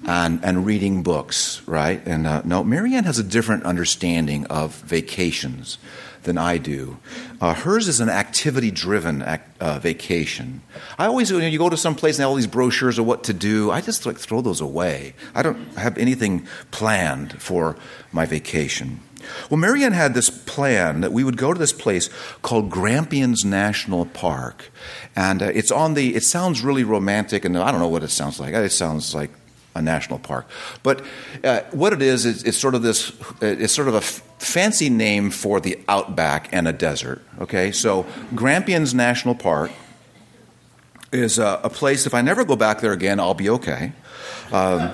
and, 0.07 0.43
and 0.43 0.65
reading 0.65 1.03
books, 1.03 1.61
right? 1.67 2.01
And 2.07 2.25
uh, 2.25 2.41
no, 2.45 2.63
Marianne 2.63 3.03
has 3.03 3.19
a 3.19 3.23
different 3.23 3.63
understanding 3.63 4.45
of 4.45 4.73
vacations 4.75 5.77
than 6.23 6.37
I 6.37 6.57
do. 6.57 6.97
Uh, 7.41 7.53
hers 7.53 7.87
is 7.87 7.99
an 7.99 8.09
activity 8.09 8.71
driven 8.71 9.21
uh, 9.21 9.79
vacation. 9.79 10.61
I 10.97 11.07
always, 11.07 11.33
when 11.33 11.51
you 11.51 11.57
go 11.57 11.69
to 11.69 11.77
some 11.77 11.95
place 11.95 12.17
and 12.17 12.21
have 12.21 12.29
all 12.29 12.35
these 12.35 12.47
brochures 12.47 12.97
of 12.99 13.05
what 13.05 13.25
to 13.25 13.33
do, 13.33 13.69
I 13.69 13.81
just 13.81 14.05
like 14.05 14.17
throw 14.17 14.41
those 14.41 14.61
away. 14.61 15.13
I 15.35 15.41
don't 15.41 15.75
have 15.77 15.97
anything 15.97 16.47
planned 16.69 17.41
for 17.41 17.75
my 18.11 18.25
vacation. 18.25 19.01
Well, 19.49 19.57
Marianne 19.57 19.93
had 19.93 20.13
this 20.13 20.29
plan 20.29 21.01
that 21.01 21.11
we 21.11 21.23
would 21.23 21.37
go 21.37 21.53
to 21.53 21.59
this 21.59 21.73
place 21.73 22.09
called 22.41 22.69
Grampians 22.69 23.43
National 23.45 24.05
Park. 24.05 24.71
And 25.15 25.41
uh, 25.41 25.51
it's 25.53 25.71
on 25.71 25.93
the, 25.93 26.15
it 26.15 26.23
sounds 26.23 26.61
really 26.61 26.83
romantic, 26.83 27.45
and 27.45 27.57
I 27.57 27.71
don't 27.71 27.79
know 27.79 27.87
what 27.87 28.03
it 28.03 28.11
sounds 28.11 28.39
like. 28.39 28.53
It 28.53 28.71
sounds 28.71 29.13
like 29.13 29.31
a 29.75 29.81
national 29.81 30.19
park. 30.19 30.47
But 30.83 31.03
uh, 31.43 31.61
what 31.71 31.93
it 31.93 32.01
is, 32.01 32.25
is 32.25 32.43
it's 32.43 32.57
sort 32.57 32.75
of 32.75 32.81
this, 32.81 33.11
it's 33.41 33.73
sort 33.73 33.87
of 33.87 33.95
a 33.95 33.97
f- 33.97 34.21
fancy 34.39 34.89
name 34.89 35.31
for 35.31 35.59
the 35.59 35.79
outback 35.87 36.49
and 36.51 36.67
a 36.67 36.73
desert. 36.73 37.21
Okay, 37.39 37.71
so 37.71 38.05
Grampians 38.35 38.93
National 38.93 39.35
Park 39.35 39.71
is 41.11 41.39
a, 41.39 41.59
a 41.63 41.69
place, 41.69 42.05
if 42.05 42.13
I 42.13 42.21
never 42.21 42.43
go 42.43 42.55
back 42.55 42.81
there 42.81 42.93
again, 42.93 43.19
I'll 43.19 43.33
be 43.33 43.49
okay. 43.49 43.93
Um, 44.51 44.91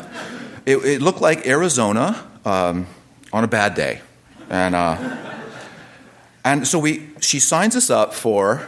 it, 0.65 0.77
it, 0.77 1.01
looked 1.01 1.21
like 1.21 1.47
Arizona 1.47 2.23
um, 2.45 2.87
on 3.31 3.43
a 3.43 3.47
bad 3.47 3.75
day. 3.75 4.01
And, 4.49 4.75
uh, 4.75 5.17
and 6.43 6.67
so 6.67 6.79
we, 6.79 7.09
she 7.19 7.39
signs 7.39 7.75
us 7.75 7.89
up 7.89 8.13
for 8.13 8.67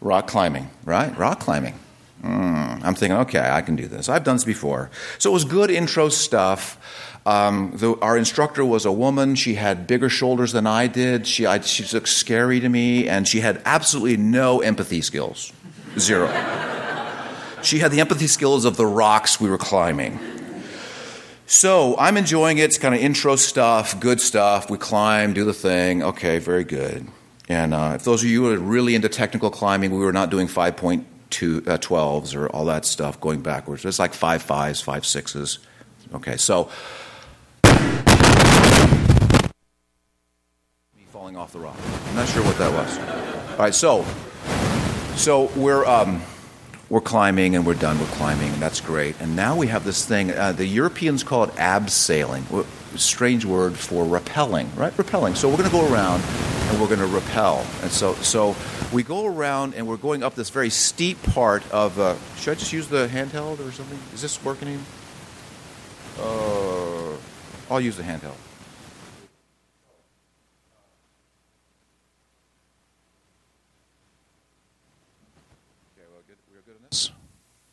rock 0.00 0.26
climbing, 0.26 0.70
right? 0.84 1.16
Rock 1.18 1.40
climbing. 1.40 1.74
Mm, 2.22 2.84
I'm 2.84 2.94
thinking, 2.94 3.18
okay, 3.18 3.50
I 3.50 3.62
can 3.62 3.76
do 3.76 3.86
this. 3.86 4.08
I've 4.08 4.24
done 4.24 4.36
this 4.36 4.44
before. 4.44 4.90
So 5.18 5.30
it 5.30 5.32
was 5.32 5.44
good 5.44 5.70
intro 5.70 6.08
stuff. 6.08 6.78
Um, 7.26 7.72
the, 7.74 7.94
our 8.00 8.16
instructor 8.16 8.64
was 8.64 8.84
a 8.84 8.92
woman. 8.92 9.34
She 9.34 9.54
had 9.54 9.86
bigger 9.86 10.08
shoulders 10.08 10.52
than 10.52 10.66
I 10.66 10.86
did. 10.86 11.26
She, 11.26 11.46
I, 11.46 11.60
she 11.60 11.84
looked 11.94 12.08
scary 12.08 12.60
to 12.60 12.68
me, 12.68 13.08
and 13.08 13.26
she 13.28 13.40
had 13.40 13.60
absolutely 13.64 14.16
no 14.16 14.60
empathy 14.60 15.00
skills. 15.02 15.52
Zero. 15.98 16.28
she 17.62 17.78
had 17.78 17.90
the 17.90 18.00
empathy 18.00 18.26
skills 18.26 18.64
of 18.64 18.76
the 18.76 18.86
rocks 18.86 19.40
we 19.40 19.50
were 19.50 19.58
climbing. 19.58 20.18
So 21.52 21.96
I'm 21.98 22.16
enjoying 22.16 22.58
it. 22.58 22.66
It's 22.66 22.78
kind 22.78 22.94
of 22.94 23.00
intro 23.00 23.34
stuff, 23.34 23.98
good 23.98 24.20
stuff. 24.20 24.70
We 24.70 24.78
climb, 24.78 25.32
do 25.32 25.44
the 25.44 25.52
thing. 25.52 26.00
Okay, 26.00 26.38
very 26.38 26.62
good. 26.62 27.08
And 27.48 27.74
uh, 27.74 27.94
if 27.96 28.04
those 28.04 28.22
of 28.22 28.28
you 28.28 28.44
who 28.44 28.54
are 28.54 28.56
really 28.56 28.94
into 28.94 29.08
technical 29.08 29.50
climbing, 29.50 29.90
we 29.90 29.98
were 29.98 30.12
not 30.12 30.30
doing 30.30 30.46
5.2 30.46 31.66
uh, 31.66 31.76
12s 31.76 32.36
or 32.36 32.46
all 32.50 32.66
that 32.66 32.84
stuff 32.84 33.20
going 33.20 33.42
backwards. 33.42 33.84
It's 33.84 33.98
like 33.98 34.14
five 34.14 34.42
fives, 34.42 34.80
five 34.80 35.04
sixes. 35.04 35.58
Okay, 36.14 36.36
so 36.36 36.70
me 40.96 41.02
falling 41.10 41.36
off 41.36 41.52
the 41.52 41.58
rock. 41.58 41.76
I'm 42.10 42.14
not 42.14 42.28
sure 42.28 42.44
what 42.44 42.58
that 42.58 42.72
was. 42.72 42.96
All 43.50 43.58
right, 43.58 43.74
so 43.74 44.06
so 45.16 45.50
we're. 45.56 45.84
Um, 45.84 46.22
we're 46.90 47.00
climbing 47.00 47.54
and 47.54 47.64
we're 47.64 47.74
done 47.74 47.98
with 48.00 48.10
climbing, 48.10 48.52
and 48.52 48.60
that's 48.60 48.80
great. 48.80 49.18
And 49.20 49.36
now 49.36 49.56
we 49.56 49.68
have 49.68 49.84
this 49.84 50.04
thing, 50.04 50.32
uh, 50.32 50.52
the 50.52 50.66
Europeans 50.66 51.22
call 51.22 51.44
it 51.44 51.50
abseiling, 51.50 52.66
strange 52.98 53.44
word 53.44 53.76
for 53.76 54.04
rappelling, 54.04 54.76
right? 54.76 54.92
Rappelling. 54.96 55.36
So 55.36 55.48
we're 55.48 55.56
going 55.56 55.70
to 55.70 55.76
go 55.76 55.90
around 55.92 56.22
and 56.68 56.80
we're 56.80 56.88
going 56.88 56.98
to 56.98 57.06
rappel. 57.06 57.64
And 57.82 57.92
so, 57.92 58.14
so 58.14 58.56
we 58.92 59.04
go 59.04 59.24
around 59.26 59.74
and 59.76 59.86
we're 59.86 59.96
going 59.96 60.24
up 60.24 60.34
this 60.34 60.50
very 60.50 60.70
steep 60.70 61.22
part 61.22 61.62
of. 61.70 61.98
Uh, 61.98 62.16
should 62.36 62.50
I 62.50 62.54
just 62.56 62.72
use 62.72 62.88
the 62.88 63.06
handheld 63.06 63.66
or 63.66 63.70
something? 63.70 63.98
Is 64.12 64.22
this 64.22 64.42
working? 64.44 64.84
Uh, 66.18 67.12
I'll 67.70 67.80
use 67.80 67.96
the 67.96 68.02
handheld. 68.02 68.34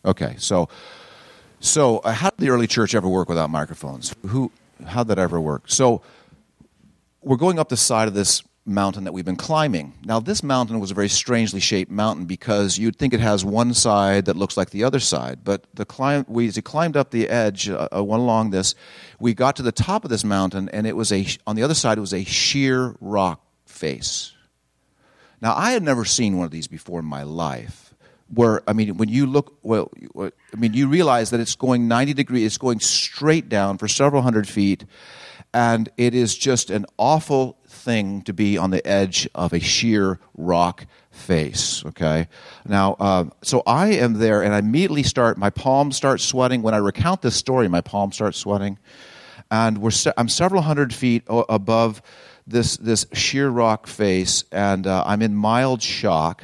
Okay, 0.08 0.36
so 0.38 0.70
so 1.60 1.98
uh, 2.00 2.14
how 2.14 2.30
did 2.30 2.40
the 2.40 2.50
early 2.50 2.66
church 2.66 2.96
ever 2.96 3.10
work 3.10 3.28
without 3.28 3.50
microphones? 3.50 4.16
Who 4.28 4.52
how 4.86 5.04
did 5.04 5.10
that 5.10 5.20
ever 5.20 5.40
work? 5.40 5.64
So 5.66 6.02
we're 7.22 7.36
going 7.36 7.60
up 7.60 7.68
the 7.68 7.78
side 7.78 8.08
of 8.08 8.14
this 8.14 8.42
mountain 8.66 9.04
that 9.04 9.12
we've 9.12 9.26
been 9.26 9.36
climbing. 9.36 9.94
Now 10.06 10.22
this 10.22 10.44
mountain 10.44 10.80
was 10.80 10.92
a 10.92 10.94
very 10.94 11.10
strangely 11.10 11.60
shaped 11.60 11.92
mountain 11.92 12.26
because 12.26 12.78
you'd 12.78 12.96
think 12.96 13.14
it 13.14 13.20
has 13.20 13.44
one 13.44 13.74
side 13.74 14.26
that 14.26 14.38
looks 14.38 14.56
like 14.56 14.70
the 14.70 14.86
other 14.86 15.02
side, 15.02 15.40
but 15.44 15.66
the 15.74 15.86
climb 15.86 16.26
we 16.30 16.48
as 16.48 16.56
we 16.56 16.62
climbed 16.62 16.96
up 16.96 17.12
the 17.12 17.28
edge 17.28 17.68
uh, 17.68 17.90
uh, 17.94 18.02
one 18.02 18.22
along 18.22 18.52
this, 18.52 18.76
we 19.20 19.34
got 19.34 19.58
to 19.58 19.62
the 19.62 19.74
top 19.74 20.06
of 20.06 20.10
this 20.10 20.24
mountain 20.24 20.70
and 20.70 20.88
it 20.88 20.96
was 20.96 21.12
a 21.12 21.28
on 21.46 21.58
the 21.58 21.64
other 21.64 21.74
side 21.74 21.98
it 21.98 22.02
was 22.02 22.14
a 22.14 22.24
sheer 22.24 22.96
rock 23.02 23.42
face. 23.66 24.32
Now 25.42 25.54
I 25.54 25.72
had 25.72 25.84
never 25.84 26.06
seen 26.06 26.38
one 26.38 26.46
of 26.46 26.52
these 26.52 26.68
before 26.68 27.02
in 27.02 27.06
my 27.06 27.24
life 27.24 27.87
where 28.34 28.62
I 28.67 28.74
mean, 28.74 28.98
when 28.98 29.10
you 29.10 29.25
look, 29.25 29.57
well, 29.63 29.91
I 30.17 30.55
mean, 30.57 30.74
you 30.74 30.88
realize 30.88 31.29
that 31.29 31.39
it's 31.39 31.55
going 31.55 31.88
90 31.88 32.13
degrees, 32.13 32.46
it's 32.46 32.57
going 32.57 32.79
straight 32.79 33.50
down 33.50 33.77
for 33.77 33.88
several 33.88 34.22
hundred 34.22 34.48
feet, 34.48 34.86
and 35.53 35.89
it 35.98 36.13
is 36.13 36.38
just 36.38 36.69
an 36.69 36.86
awful 36.98 37.57
thing 37.67 38.22
to 38.24 38.34
be 38.34 38.57
on 38.57 38.72
the 38.72 38.86
edge 38.86 39.29
of 39.34 39.53
a 39.53 39.60
sheer 39.60 40.19
rock 40.36 40.86
face. 41.12 41.86
Okay, 41.86 42.27
now, 42.67 42.96
uh, 43.00 43.25
so 43.43 43.63
I 43.65 43.93
am 43.93 44.13
there, 44.13 44.41
and 44.43 44.53
I 44.53 44.60
immediately 44.60 45.03
start. 45.03 45.38
My 45.38 45.50
palms 45.50 45.96
start 45.96 46.19
sweating 46.19 46.62
when 46.62 46.74
I 46.74 46.77
recount 46.77 47.22
this 47.22 47.36
story. 47.36 47.67
My 47.67 47.81
palms 47.81 48.15
start 48.15 48.36
sweating, 48.36 48.77
and 49.50 49.77
we're 49.79 49.91
se- 49.91 50.13
I'm 50.17 50.29
several 50.29 50.62
hundred 50.62 50.93
feet 50.93 51.24
above 51.27 52.01
this 52.46 52.77
this 52.77 53.05
sheer 53.13 53.50
rock 53.50 53.88
face, 53.88 54.43
and 54.51 54.86
uh, 54.86 55.03
I'm 55.05 55.22
in 55.22 55.34
mild 55.34 55.81
shock 55.81 56.43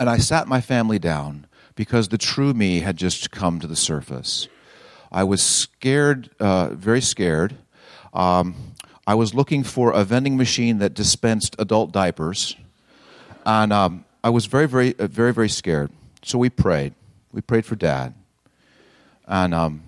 and 0.00 0.08
I 0.08 0.16
sat 0.16 0.48
my 0.48 0.62
family 0.62 0.98
down 0.98 1.46
because 1.76 2.08
the 2.08 2.16
true 2.16 2.54
me 2.54 2.80
had 2.80 2.96
just 2.96 3.30
come 3.30 3.60
to 3.60 3.66
the 3.66 3.76
surface. 3.76 4.48
I 5.12 5.24
was 5.24 5.42
scared, 5.42 6.30
uh, 6.40 6.70
very 6.70 7.02
scared. 7.02 7.56
Um, 8.14 8.54
I 9.06 9.14
was 9.14 9.34
looking 9.34 9.62
for 9.62 9.92
a 9.92 10.02
vending 10.02 10.38
machine 10.38 10.78
that 10.78 10.94
dispensed 10.94 11.54
adult 11.58 11.92
diapers. 11.92 12.56
And 13.44 13.74
um, 13.74 14.06
I 14.24 14.30
was 14.30 14.46
very, 14.46 14.66
very, 14.66 14.98
uh, 14.98 15.06
very, 15.06 15.34
very 15.34 15.50
scared. 15.50 15.90
So 16.22 16.38
we 16.38 16.48
prayed. 16.48 16.94
We 17.30 17.42
prayed 17.42 17.66
for 17.66 17.76
dad. 17.76 18.14
And 19.26 19.52
um, 19.52 19.82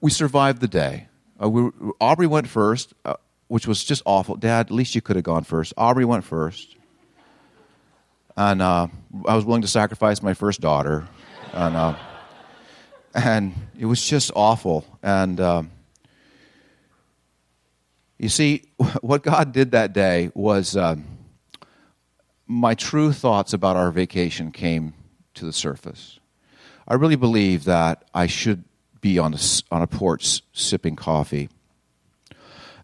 we 0.00 0.10
survived 0.12 0.60
the 0.60 0.68
day. 0.68 1.08
Uh, 1.42 1.50
we, 1.50 1.70
Aubrey 2.00 2.28
went 2.28 2.46
first, 2.46 2.94
uh, 3.04 3.14
which 3.48 3.66
was 3.66 3.82
just 3.82 4.02
awful. 4.06 4.36
Dad, 4.36 4.66
at 4.66 4.70
least 4.70 4.94
you 4.94 5.00
could 5.00 5.16
have 5.16 5.24
gone 5.24 5.42
first. 5.42 5.74
Aubrey 5.76 6.04
went 6.04 6.24
first 6.24 6.76
and 8.38 8.62
uh, 8.62 8.86
I 9.26 9.34
was 9.34 9.44
willing 9.44 9.62
to 9.62 9.68
sacrifice 9.68 10.22
my 10.22 10.32
first 10.32 10.60
daughter, 10.60 11.08
and 11.52 11.74
uh, 11.74 11.96
and 13.12 13.52
it 13.76 13.86
was 13.86 14.00
just 14.04 14.30
awful. 14.36 14.86
And 15.02 15.40
uh, 15.40 15.64
you 18.16 18.28
see, 18.28 18.62
what 19.00 19.24
God 19.24 19.50
did 19.50 19.72
that 19.72 19.92
day 19.92 20.30
was 20.34 20.76
uh, 20.76 20.94
my 22.46 22.74
true 22.74 23.12
thoughts 23.12 23.54
about 23.54 23.74
our 23.74 23.90
vacation 23.90 24.52
came 24.52 24.94
to 25.34 25.44
the 25.44 25.52
surface. 25.52 26.20
I 26.86 26.94
really 26.94 27.16
believe 27.16 27.64
that 27.64 28.04
I 28.14 28.28
should 28.28 28.62
be 29.00 29.18
on 29.18 29.34
a, 29.34 29.38
on 29.72 29.82
a 29.82 29.88
porch 29.88 30.42
sipping 30.52 30.94
coffee. 30.94 31.48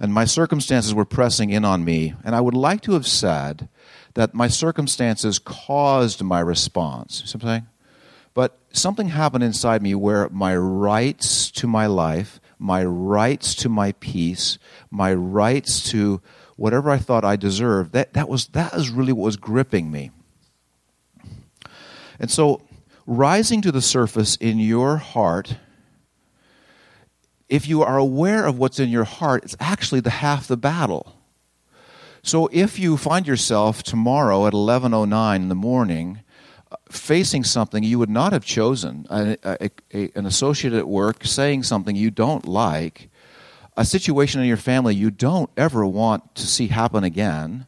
And 0.00 0.12
my 0.12 0.24
circumstances 0.24 0.92
were 0.92 1.04
pressing 1.04 1.50
in 1.50 1.64
on 1.64 1.84
me, 1.84 2.14
and 2.24 2.34
I 2.34 2.40
would 2.40 2.54
like 2.54 2.80
to 2.82 2.94
have 2.94 3.06
said, 3.06 3.68
that 4.14 4.34
my 4.34 4.48
circumstances 4.48 5.38
caused 5.38 6.22
my 6.22 6.40
response. 6.40 7.20
You 7.20 7.26
see 7.26 7.38
what 7.38 7.44
I'm 7.44 7.48
saying? 7.48 7.66
But 8.32 8.58
something 8.72 9.08
happened 9.08 9.44
inside 9.44 9.82
me 9.82 9.94
where 9.94 10.28
my 10.30 10.56
rights 10.56 11.50
to 11.52 11.66
my 11.66 11.86
life, 11.86 12.40
my 12.58 12.84
rights 12.84 13.54
to 13.56 13.68
my 13.68 13.92
peace, 13.92 14.58
my 14.90 15.14
rights 15.14 15.88
to 15.90 16.20
whatever 16.56 16.90
I 16.90 16.98
thought 16.98 17.24
I 17.24 17.36
deserved, 17.36 17.92
that, 17.92 18.12
that, 18.14 18.28
was, 18.28 18.48
that 18.48 18.74
was 18.74 18.90
really 18.90 19.12
what 19.12 19.24
was 19.24 19.36
gripping 19.36 19.90
me. 19.90 20.10
And 22.18 22.30
so, 22.30 22.62
rising 23.06 23.60
to 23.62 23.72
the 23.72 23.82
surface 23.82 24.36
in 24.36 24.58
your 24.58 24.96
heart, 24.96 25.56
if 27.48 27.68
you 27.68 27.82
are 27.82 27.98
aware 27.98 28.46
of 28.46 28.58
what's 28.58 28.78
in 28.78 28.88
your 28.88 29.04
heart, 29.04 29.44
it's 29.44 29.56
actually 29.60 30.00
the 30.00 30.10
half 30.10 30.46
the 30.46 30.56
battle. 30.56 31.16
So 32.24 32.48
if 32.52 32.78
you 32.78 32.96
find 32.96 33.26
yourself 33.26 33.82
tomorrow 33.82 34.46
at 34.46 34.54
11:09 34.54 35.36
in 35.36 35.48
the 35.50 35.54
morning 35.54 36.20
uh, 36.72 36.76
facing 36.90 37.44
something 37.44 37.84
you 37.84 37.98
would 37.98 38.08
not 38.08 38.32
have 38.32 38.46
chosen, 38.46 39.06
a, 39.10 39.36
a, 39.44 39.70
a, 39.92 40.10
an 40.14 40.24
associate 40.24 40.72
at 40.72 40.88
work 40.88 41.26
saying 41.26 41.64
something 41.64 41.94
you 41.94 42.10
don't 42.10 42.46
like, 42.46 43.10
a 43.76 43.84
situation 43.84 44.40
in 44.40 44.48
your 44.48 44.56
family 44.56 44.94
you 44.94 45.10
don't 45.10 45.50
ever 45.58 45.84
want 45.84 46.34
to 46.36 46.46
see 46.46 46.68
happen 46.68 47.04
again, 47.04 47.66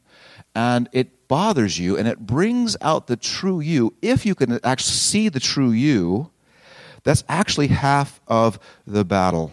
and 0.54 0.88
it 0.90 1.28
bothers 1.28 1.78
you 1.78 1.98
and 1.98 2.08
it 2.08 2.20
brings 2.20 2.78
out 2.80 3.08
the 3.08 3.16
true 3.16 3.60
you, 3.60 3.92
if 4.00 4.25
you 4.25 4.34
can 4.34 4.58
actually 4.64 4.90
see 4.90 5.28
the 5.28 5.38
true 5.38 5.70
you, 5.70 6.30
that's 7.04 7.25
actually 7.28 7.66
half 7.66 8.22
of 8.26 8.58
the 8.86 9.04
battle. 9.04 9.52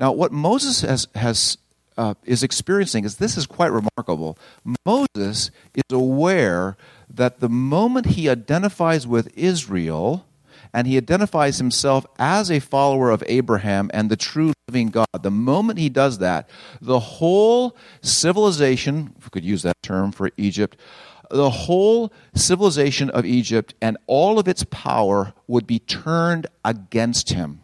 Now, 0.00 0.12
what 0.12 0.32
Moses 0.32 0.80
has, 0.80 1.08
has 1.14 1.58
uh, 1.96 2.14
is 2.24 2.42
experiencing 2.42 3.04
is 3.04 3.16
this 3.16 3.36
is 3.36 3.46
quite 3.46 3.72
remarkable. 3.72 4.38
Moses 4.86 5.50
is 5.74 5.82
aware 5.90 6.76
that 7.08 7.40
the 7.40 7.48
moment 7.48 8.06
he 8.06 8.28
identifies 8.28 9.06
with 9.06 9.36
Israel 9.36 10.26
and 10.72 10.86
he 10.86 10.96
identifies 10.96 11.58
himself 11.58 12.06
as 12.18 12.50
a 12.50 12.60
follower 12.60 13.10
of 13.10 13.22
Abraham 13.26 13.90
and 13.92 14.10
the 14.10 14.16
true 14.16 14.52
living 14.68 14.88
God, 14.88 15.06
the 15.20 15.30
moment 15.30 15.78
he 15.78 15.88
does 15.88 16.18
that, 16.18 16.48
the 16.80 16.98
whole 16.98 17.76
civilization, 18.00 19.14
if 19.18 19.26
we 19.26 19.30
could 19.30 19.44
use 19.44 19.62
that 19.62 19.82
term 19.82 20.12
for 20.12 20.30
Egypt, 20.36 20.78
the 21.30 21.50
whole 21.50 22.12
civilization 22.34 23.10
of 23.10 23.24
Egypt 23.24 23.74
and 23.80 23.96
all 24.06 24.38
of 24.38 24.48
its 24.48 24.64
power 24.64 25.32
would 25.46 25.66
be 25.66 25.78
turned 25.78 26.46
against 26.64 27.30
him. 27.30 27.60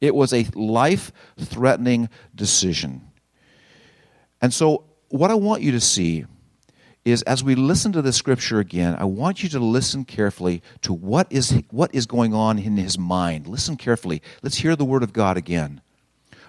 It 0.00 0.14
was 0.14 0.32
a 0.32 0.46
life 0.54 1.12
threatening 1.38 2.08
decision. 2.34 3.05
And 4.40 4.52
so, 4.52 4.84
what 5.08 5.30
I 5.30 5.34
want 5.34 5.62
you 5.62 5.72
to 5.72 5.80
see 5.80 6.26
is 7.06 7.22
as 7.22 7.44
we 7.44 7.54
listen 7.54 7.92
to 7.92 8.02
the 8.02 8.12
scripture 8.12 8.58
again, 8.58 8.96
I 8.98 9.04
want 9.04 9.42
you 9.42 9.48
to 9.50 9.60
listen 9.60 10.04
carefully 10.04 10.60
to 10.82 10.92
what 10.92 11.28
is, 11.30 11.62
what 11.70 11.94
is 11.94 12.04
going 12.04 12.34
on 12.34 12.58
in 12.58 12.76
his 12.76 12.98
mind. 12.98 13.46
Listen 13.46 13.76
carefully. 13.76 14.20
Let's 14.42 14.56
hear 14.56 14.74
the 14.74 14.84
word 14.84 15.04
of 15.04 15.12
God 15.12 15.36
again. 15.36 15.80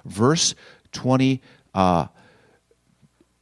Verse 0.03 0.55
20, 0.93 1.43
uh, 1.75 2.07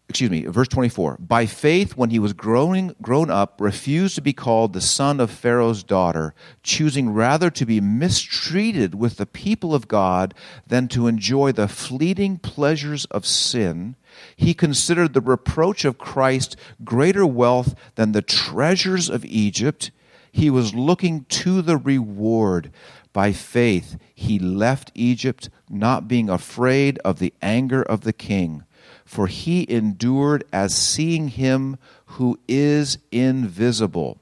excuse 0.10 0.30
me, 0.30 0.44
verse 0.44 0.68
24. 0.68 1.18
By 1.20 1.46
faith, 1.46 1.96
when 1.96 2.10
he 2.10 2.20
was 2.20 2.34
growing, 2.34 2.94
grown 3.02 3.30
up, 3.30 3.62
refused 3.62 4.16
to 4.16 4.22
be 4.22 4.34
called 4.34 4.74
the 4.74 4.82
son 4.82 5.22
of 5.22 5.32
Pharaoh's 5.32 5.84
daughter, 5.84 6.34
choosing 6.64 7.12
rather 7.12 7.50
to 7.50 7.66
be 7.66 7.80
mistreated 7.80 8.94
with 8.94 9.16
the 9.16 9.25
people 9.25 9.74
of 9.74 9.88
God 9.88 10.34
than 10.68 10.90
to 10.90 11.08
enjoy 11.08 11.54
the 11.54 11.70
fleeting 11.70 12.40
pleasures 12.40 13.06
of 13.06 13.25
sin. 13.25 13.96
He 14.36 14.54
considered 14.54 15.14
the 15.14 15.22
reproach 15.22 15.86
of 15.86 15.98
Christ 15.98 16.56
greater 16.84 17.26
wealth 17.26 17.76
than 17.96 18.12
the 18.12 18.22
treasures 18.22 19.10
of 19.10 19.26
Egypt. 19.26 19.92
He 20.32 20.50
was 20.50 20.76
looking 20.76 21.26
to 21.26 21.62
the 21.62 21.78
reward. 21.78 22.72
By 23.14 23.32
faith, 23.32 23.98
he 24.14 24.40
left 24.40 24.92
Egypt, 24.94 25.50
not 25.70 26.08
being 26.08 26.30
afraid 26.30 27.00
of 27.06 27.20
the 27.20 27.34
anger 27.42 27.82
of 27.82 28.02
the 28.02 28.14
king 28.14 28.64
for 29.06 29.28
he 29.28 29.66
endured 29.70 30.44
as 30.52 30.76
seeing 30.76 31.30
him 31.30 31.78
who 32.06 32.40
is 32.48 32.98
invisible. 33.12 34.18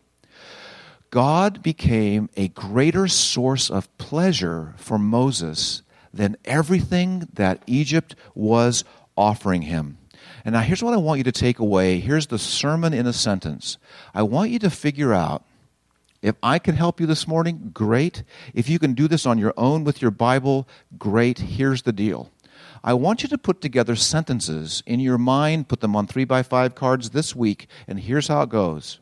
God 1.09 1.63
became 1.63 2.29
a 2.35 2.49
greater 2.49 3.07
source 3.07 3.69
of 3.69 3.95
pleasure 3.97 4.73
for 4.77 4.99
Moses 4.99 5.83
than 6.13 6.37
everything 6.43 7.27
that 7.33 7.63
Egypt 7.65 8.15
was 8.35 8.83
offering 9.17 9.63
him. 9.63 9.97
And 10.45 10.53
now 10.53 10.61
here's 10.61 10.83
what 10.83 10.93
I 10.93 10.97
want 10.97 11.19
you 11.19 11.23
to 11.25 11.31
take 11.31 11.59
away. 11.59 11.99
Here's 11.99 12.27
the 12.27 12.39
sermon 12.39 12.93
in 12.93 13.07
a 13.07 13.13
sentence. 13.13 13.77
I 14.13 14.23
want 14.23 14.51
you 14.51 14.59
to 14.59 14.69
figure 14.69 15.13
out 15.13 15.43
if 16.21 16.35
I 16.41 16.57
can 16.57 16.75
help 16.75 17.01
you 17.01 17.05
this 17.05 17.27
morning, 17.27 17.71
great. 17.73 18.23
If 18.53 18.69
you 18.69 18.79
can 18.79 18.93
do 18.93 19.09
this 19.09 19.25
on 19.25 19.37
your 19.37 19.53
own 19.57 19.83
with 19.83 20.01
your 20.01 20.11
Bible, 20.11 20.67
great. 20.97 21.39
Here's 21.39 21.81
the 21.81 21.91
deal 21.91 22.31
I 22.81 22.93
want 22.93 23.23
you 23.23 23.29
to 23.29 23.37
put 23.37 23.61
together 23.61 23.95
sentences 23.95 24.83
in 24.85 24.99
your 24.99 25.17
mind, 25.17 25.67
put 25.67 25.81
them 25.81 25.95
on 25.95 26.07
three 26.07 26.25
by 26.25 26.43
five 26.43 26.75
cards 26.75 27.09
this 27.09 27.35
week, 27.35 27.67
and 27.87 27.99
here's 27.99 28.29
how 28.29 28.41
it 28.41 28.49
goes. 28.49 28.99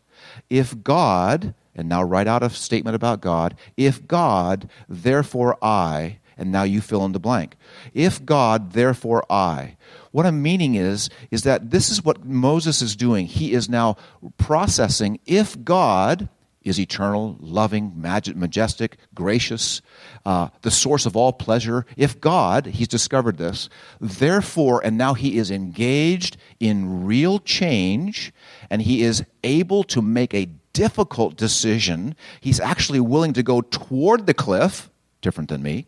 If 0.50 0.84
God, 0.84 1.54
and 1.76 1.88
now 1.88 2.04
write 2.04 2.28
out 2.28 2.44
a 2.44 2.50
statement 2.50 2.96
about 2.96 3.22
God, 3.22 3.56
if 3.78 4.08
God, 4.08 4.70
therefore 4.90 5.58
I, 5.64 6.18
and 6.38 6.52
now 6.52 6.64
you 6.64 6.82
fill 6.82 7.06
in 7.06 7.12
the 7.12 7.20
blank. 7.20 7.56
If 7.94 8.26
God, 8.26 8.74
therefore 8.74 9.24
I. 9.32 9.78
What 10.12 10.26
I'm 10.26 10.42
meaning 10.42 10.76
is, 10.76 11.10
is 11.32 11.44
that 11.44 11.72
this 11.72 11.90
is 11.90 12.04
what 12.04 12.26
Moses 12.26 12.82
is 12.82 12.96
doing. 12.96 13.26
He 13.26 13.54
is 13.54 13.70
now 13.70 13.98
processing 14.38 15.20
if 15.26 15.62
God, 15.64 16.30
is 16.64 16.80
eternal, 16.80 17.38
loving, 17.40 17.94
majestic, 17.96 18.98
gracious, 19.16 19.82
uh, 20.26 20.50
the 20.62 20.70
source 20.70 21.06
of 21.06 21.16
all 21.16 21.34
pleasure. 21.34 21.86
If 21.98 22.22
God, 22.22 22.68
he's 22.68 22.88
discovered 22.88 23.38
this, 23.38 23.68
therefore, 24.00 24.82
and 24.84 24.98
now 24.98 25.16
he 25.16 25.38
is 25.38 25.50
engaged 25.50 26.38
in 26.60 27.06
real 27.06 27.40
change, 27.40 28.32
and 28.70 28.84
he 28.84 29.02
is 29.02 29.24
able 29.44 29.84
to 29.86 30.02
make 30.02 30.34
a 30.34 30.50
difficult 30.74 31.36
decision. 31.36 32.16
He's 32.40 32.60
actually 32.60 33.00
willing 33.00 33.34
to 33.34 33.44
go 33.44 33.62
toward 33.62 34.28
the 34.28 34.34
cliff, 34.34 34.91
different 35.22 35.50
than 35.50 35.64
me, 35.64 35.86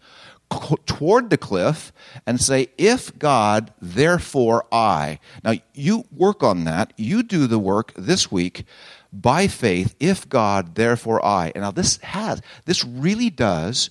toward 0.86 1.30
the 1.30 1.38
cliff 1.38 1.92
and 2.26 2.40
say, 2.40 2.68
If 2.78 3.18
God, 3.18 3.74
therefore 3.82 4.66
I. 4.72 5.20
Now, 5.44 5.54
you 5.74 6.06
work 6.12 6.44
on 6.44 6.64
that. 6.66 6.94
You 6.98 7.24
do 7.24 7.48
the 7.48 7.60
work 7.60 7.94
this 7.96 8.32
week 8.32 8.66
by 9.12 9.48
faith, 9.48 9.96
if 10.00 10.28
God, 10.28 10.76
therefore 10.76 11.24
I. 11.24 11.52
And 11.54 11.64
now 11.64 11.72
this 11.72 11.98
has, 11.98 12.42
this 12.66 12.84
really 12.84 13.30
does 13.30 13.90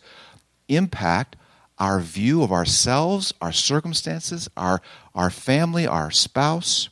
impact 0.69 1.37
our 1.79 2.01
view 2.01 2.43
of 2.43 2.53
ourselves, 2.53 3.33
our 3.41 3.53
circumstances, 3.53 4.49
our, 4.57 4.81
our 5.15 5.31
family, 5.31 5.87
our 5.87 6.11
spouse. 6.11 6.89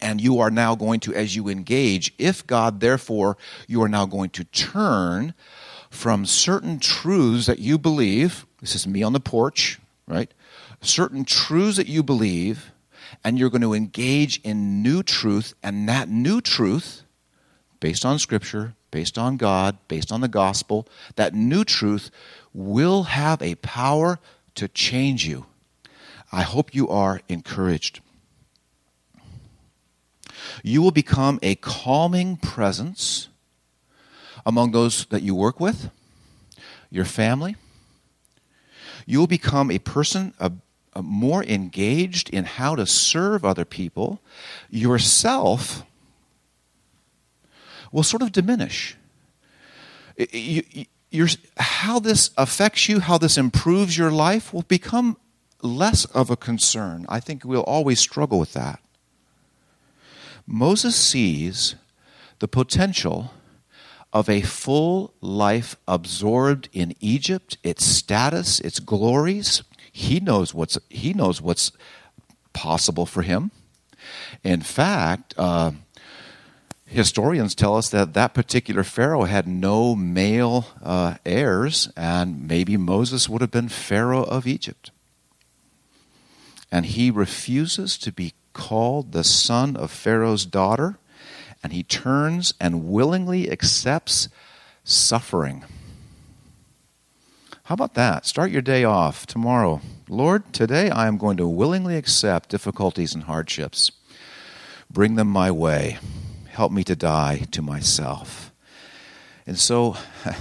And 0.00 0.20
you 0.20 0.40
are 0.40 0.50
now 0.50 0.74
going 0.74 1.00
to, 1.00 1.14
as 1.14 1.36
you 1.36 1.48
engage, 1.48 2.12
if 2.18 2.46
God, 2.46 2.80
therefore, 2.80 3.36
you 3.68 3.82
are 3.82 3.88
now 3.88 4.04
going 4.04 4.30
to 4.30 4.44
turn 4.44 5.32
from 5.92 6.24
certain 6.24 6.78
truths 6.80 7.44
that 7.46 7.58
you 7.58 7.78
believe. 7.78 8.46
This 8.62 8.74
is 8.74 8.86
me 8.86 9.02
on 9.02 9.12
the 9.12 9.20
porch, 9.20 9.78
right? 10.08 10.32
Certain 10.80 11.24
truths 11.24 11.76
that 11.76 11.86
you 11.86 12.02
believe, 12.02 12.72
and 13.22 13.38
you're 13.38 13.50
going 13.50 13.60
to 13.60 13.74
engage 13.74 14.40
in 14.42 14.82
new 14.82 15.02
truth, 15.02 15.52
and 15.62 15.86
that 15.90 16.08
new 16.08 16.40
truth 16.40 17.02
based 17.78 18.06
on 18.06 18.18
Scripture, 18.18 18.74
based 18.90 19.18
on 19.18 19.36
God, 19.36 19.76
based 19.86 20.10
on 20.10 20.22
the 20.22 20.28
gospel, 20.28 20.88
that 21.16 21.34
new 21.34 21.62
truth 21.62 22.10
will 22.54 23.04
have 23.04 23.42
a 23.42 23.56
power 23.56 24.18
to 24.54 24.68
change 24.68 25.26
you. 25.26 25.44
I 26.32 26.42
hope 26.42 26.74
you 26.74 26.88
are 26.88 27.20
encouraged. 27.28 28.00
You 30.62 30.80
will 30.80 30.90
become 30.90 31.38
a 31.42 31.54
calming 31.56 32.38
presence 32.38 33.28
among 34.44 34.72
those 34.72 35.06
that 35.06 35.22
you 35.22 35.34
work 35.34 35.60
with, 35.60 35.90
your 36.90 37.04
family. 37.04 37.56
You 39.06 39.18
will 39.18 39.26
become 39.26 39.70
a 39.70 39.78
person 39.78 40.34
a, 40.38 40.52
a 40.94 41.02
more 41.02 41.42
engaged 41.44 42.30
in 42.30 42.44
how 42.44 42.76
to 42.76 42.86
serve 42.86 43.44
other 43.44 43.64
people. 43.64 44.20
Yourself 44.70 45.84
will 47.90 48.02
sort 48.02 48.22
of 48.22 48.32
diminish. 48.32 48.96
You, 50.16 50.62
how 51.58 51.98
this 51.98 52.30
affects 52.38 52.88
you, 52.88 53.00
how 53.00 53.18
this 53.18 53.36
improves 53.36 53.98
your 53.98 54.10
life, 54.10 54.52
will 54.52 54.62
become 54.62 55.16
less 55.60 56.04
of 56.06 56.30
a 56.30 56.36
concern. 56.36 57.06
I 57.08 57.20
think 57.20 57.44
we'll 57.44 57.62
always 57.62 58.00
struggle 58.00 58.38
with 58.38 58.54
that. 58.54 58.80
Moses 60.46 60.96
sees 60.96 61.76
the 62.40 62.48
potential 62.48 63.32
of 64.12 64.28
a 64.28 64.42
full 64.42 65.14
life 65.20 65.76
absorbed 65.88 66.68
in 66.72 66.94
Egypt, 67.00 67.56
its 67.62 67.84
status, 67.84 68.60
its 68.60 68.78
glories. 68.78 69.62
He 69.90 70.20
knows 70.20 70.52
what's, 70.52 70.78
he 70.90 71.14
knows 71.14 71.40
what's 71.40 71.72
possible 72.52 73.06
for 73.06 73.22
him. 73.22 73.50
In 74.44 74.60
fact, 74.60 75.34
uh, 75.38 75.72
historians 76.84 77.54
tell 77.54 77.76
us 77.76 77.88
that 77.88 78.12
that 78.14 78.34
particular 78.34 78.84
Pharaoh 78.84 79.24
had 79.24 79.46
no 79.48 79.94
male 79.94 80.66
uh, 80.82 81.14
heirs, 81.24 81.90
and 81.96 82.46
maybe 82.46 82.76
Moses 82.76 83.28
would 83.28 83.40
have 83.40 83.50
been 83.50 83.68
Pharaoh 83.68 84.24
of 84.24 84.46
Egypt. 84.46 84.90
And 86.70 86.86
he 86.86 87.10
refuses 87.10 87.96
to 87.98 88.12
be 88.12 88.34
called 88.52 89.12
the 89.12 89.24
son 89.24 89.76
of 89.76 89.90
Pharaoh's 89.90 90.44
daughter, 90.44 90.98
and 91.62 91.72
he 91.72 91.82
turns 91.82 92.54
and 92.60 92.88
willingly 92.88 93.50
accepts 93.50 94.28
suffering. 94.84 95.64
How 97.64 97.74
about 97.74 97.94
that? 97.94 98.26
Start 98.26 98.50
your 98.50 98.62
day 98.62 98.84
off 98.84 99.24
tomorrow. 99.26 99.80
Lord, 100.08 100.52
today 100.52 100.90
I 100.90 101.06
am 101.06 101.16
going 101.16 101.36
to 101.36 101.46
willingly 101.46 101.96
accept 101.96 102.48
difficulties 102.48 103.14
and 103.14 103.24
hardships. 103.24 103.92
Bring 104.90 105.14
them 105.14 105.28
my 105.28 105.50
way. 105.50 105.98
Help 106.48 106.72
me 106.72 106.84
to 106.84 106.96
die 106.96 107.46
to 107.52 107.62
myself. 107.62 108.52
And 109.46 109.58
so 109.58 109.96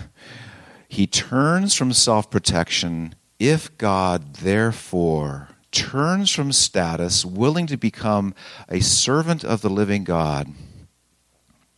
he 0.88 1.08
turns 1.08 1.76
from 1.76 1.94
self 1.94 2.30
protection. 2.30 3.16
If 3.40 3.78
God, 3.78 4.36
therefore, 4.36 5.50
turns 5.72 6.30
from 6.32 6.52
status, 6.52 7.24
willing 7.24 7.66
to 7.68 7.78
become 7.78 8.36
a 8.68 8.82
servant 8.82 9.44
of 9.44 9.62
the 9.62 9.70
living 9.70 10.04
God, 10.04 10.54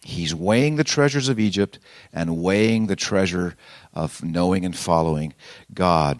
he's 0.03 0.35
weighing 0.35 0.75
the 0.75 0.83
treasures 0.83 1.29
of 1.29 1.39
Egypt 1.39 1.79
and 2.11 2.41
weighing 2.41 2.87
the 2.87 2.95
treasure 2.95 3.55
of 3.93 4.23
knowing 4.23 4.65
and 4.65 4.75
following 4.75 5.33
God. 5.73 6.19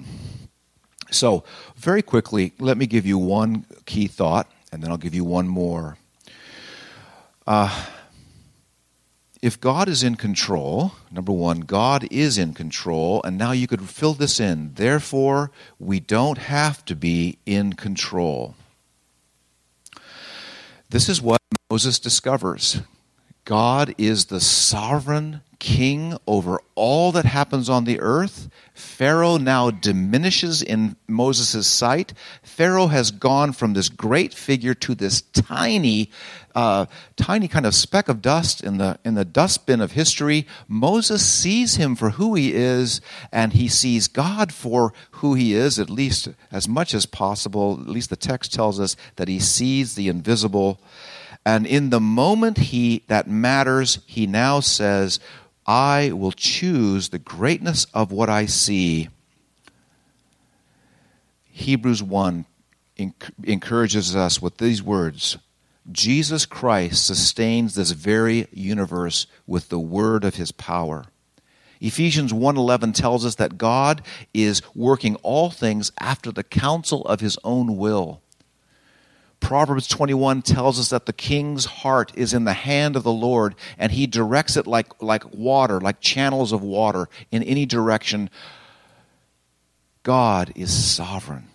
So, 1.12 1.44
very 1.76 2.02
quickly, 2.02 2.54
let 2.60 2.78
me 2.78 2.88
give 2.88 3.06
you 3.06 3.18
one 3.18 3.66
key 3.86 4.08
thought, 4.08 4.50
and 4.72 4.82
then 4.82 4.90
I'll 4.90 4.98
give 4.98 5.14
you 5.14 5.24
one 5.24 5.48
more. 5.48 5.98
Uh, 7.46 7.86
if 9.42 9.60
God 9.60 9.90
is 9.90 10.04
in 10.04 10.16
control, 10.16 10.94
number 11.12 11.34
one, 11.34 11.60
God 11.62 12.08
is 12.10 12.38
in 12.38 12.54
control, 12.54 13.22
and 13.24 13.38
now 13.38 13.52
you 13.52 13.68
could 13.68 13.82
fill 13.90 14.14
this 14.14 14.40
in. 14.40 14.74
Therefore, 14.76 15.52
we 15.78 16.00
don't 16.00 16.38
have 16.38 16.84
to 16.86 16.96
be 16.96 17.38
in 17.46 17.74
control. 17.74 18.56
This 20.90 21.10
is 21.10 21.22
what 21.22 21.42
Moses 21.70 22.00
discovers 22.00 22.82
God 23.46 23.94
is 23.98 24.26
the 24.26 24.40
sovereign 24.40 25.42
king 25.60 26.18
over 26.28 26.62
all 26.76 27.14
that 27.14 27.24
happens 27.24 27.70
on 27.70 27.86
the 27.86 28.00
earth. 28.02 28.50
Pharaoh 28.74 29.38
now 29.38 29.72
diminishes 29.72 30.62
in 30.62 30.96
Moses' 31.08 31.68
sight. 31.68 32.14
Pharaoh 32.42 32.88
has 32.88 33.12
gone 33.12 33.54
from 33.54 33.74
this 33.74 33.88
great 33.88 34.34
figure 34.34 34.74
to 34.74 34.94
this 34.94 35.22
tiny, 35.22 36.12
uh, 36.54 36.86
tiny 37.16 37.48
kind 37.48 37.66
of 37.66 37.74
speck 37.76 38.10
of 38.10 38.22
dust 38.22 38.62
in 38.62 38.78
the 38.78 39.00
in 39.06 39.14
the 39.16 39.24
dustbin 39.24 39.80
of 39.80 39.94
history. 39.94 40.46
Moses 40.68 41.26
sees 41.26 41.76
him 41.76 41.96
for 41.96 42.12
who 42.12 42.36
he 42.36 42.54
is, 42.54 43.00
and 43.32 43.54
he 43.54 43.70
sees 43.70 44.08
God 44.08 44.52
for 44.52 44.94
who 45.12 45.34
he 45.34 45.54
is, 45.54 45.80
at 45.80 45.90
least 45.90 46.28
as 46.52 46.68
much 46.68 46.94
as 46.94 47.06
possible. 47.06 47.80
At 47.80 47.88
least 47.88 48.10
the 48.10 48.16
text 48.16 48.54
tells 48.54 48.80
us 48.80 48.98
that 49.16 49.30
he 49.30 49.40
sees 49.40 49.96
the 49.96 50.10
invisible. 50.10 50.82
And 51.46 51.68
in 51.68 51.90
the 51.90 52.00
moment 52.00 52.58
he 52.58 53.04
that 53.08 53.28
matters, 53.28 54.00
he 54.06 54.28
now 54.28 54.60
says, 54.60 55.20
I 55.66 56.12
will 56.12 56.32
choose 56.32 57.10
the 57.10 57.20
greatness 57.20 57.86
of 57.94 58.12
what 58.12 58.30
I 58.30 58.46
see. 58.46 59.10
Hebrews 61.52 62.02
1 62.02 62.46
encourages 63.44 64.16
us 64.16 64.42
with 64.42 64.58
these 64.58 64.82
words 64.82 65.38
Jesus 65.92 66.46
Christ 66.46 67.06
sustains 67.06 67.76
this 67.76 67.92
very 67.92 68.48
universe 68.52 69.28
with 69.46 69.70
the 69.70 69.80
word 69.80 70.24
of 70.24 70.36
his 70.36 70.52
power. 70.52 71.06
Ephesians 71.82 72.32
1:11 72.32 72.94
tells 72.94 73.26
us 73.26 73.36
that 73.36 73.58
God 73.58 74.02
is 74.34 74.62
working 74.74 75.16
all 75.18 75.50
things 75.50 75.92
after 76.00 76.32
the 76.32 76.44
counsel 76.44 77.04
of 77.06 77.20
his 77.20 77.38
own 77.44 77.76
will. 77.76 78.22
Proverbs 79.44 79.90
21 79.90 80.42
tells 80.42 80.80
us 80.80 80.90
that 80.90 81.06
the 81.06 81.12
king's 81.12 81.66
heart 81.66 82.14
is 82.16 82.34
in 82.34 82.46
the 82.46 82.54
hand 82.54 82.96
of 82.96 83.04
the 83.04 83.12
Lord 83.12 83.56
and 83.78 83.92
he 83.92 84.08
directs 84.08 84.56
it 84.56 84.66
like, 84.66 85.04
like 85.04 85.34
water, 85.34 85.82
like 85.82 86.00
channels 86.00 86.54
of 86.54 86.64
water 86.64 87.10
in 87.30 87.44
any 87.44 87.66
direction. 87.66 88.30
God 90.02 90.54
is 90.56 90.74
sovereign. 90.74 91.50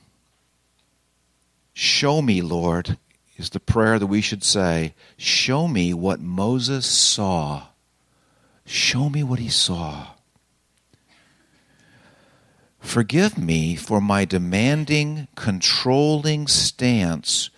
Show 1.72 2.20
me, 2.20 2.42
Lord, 2.42 2.98
is 3.38 3.50
the 3.50 3.58
prayer 3.58 3.98
that 3.98 4.06
we 4.06 4.20
should 4.20 4.44
say. 4.44 4.94
Show 5.16 5.66
me 5.66 5.94
what 5.94 6.20
Moses 6.20 6.84
saw. 6.84 7.68
Show 8.66 9.08
me 9.08 9.22
what 9.22 9.38
he 9.38 9.48
saw. 9.48 10.08
Forgive 12.80 13.38
me 13.38 13.76
for 13.76 13.98
my 13.98 14.26
demanding, 14.26 15.26
controlling 15.34 16.46
stance 16.48 17.48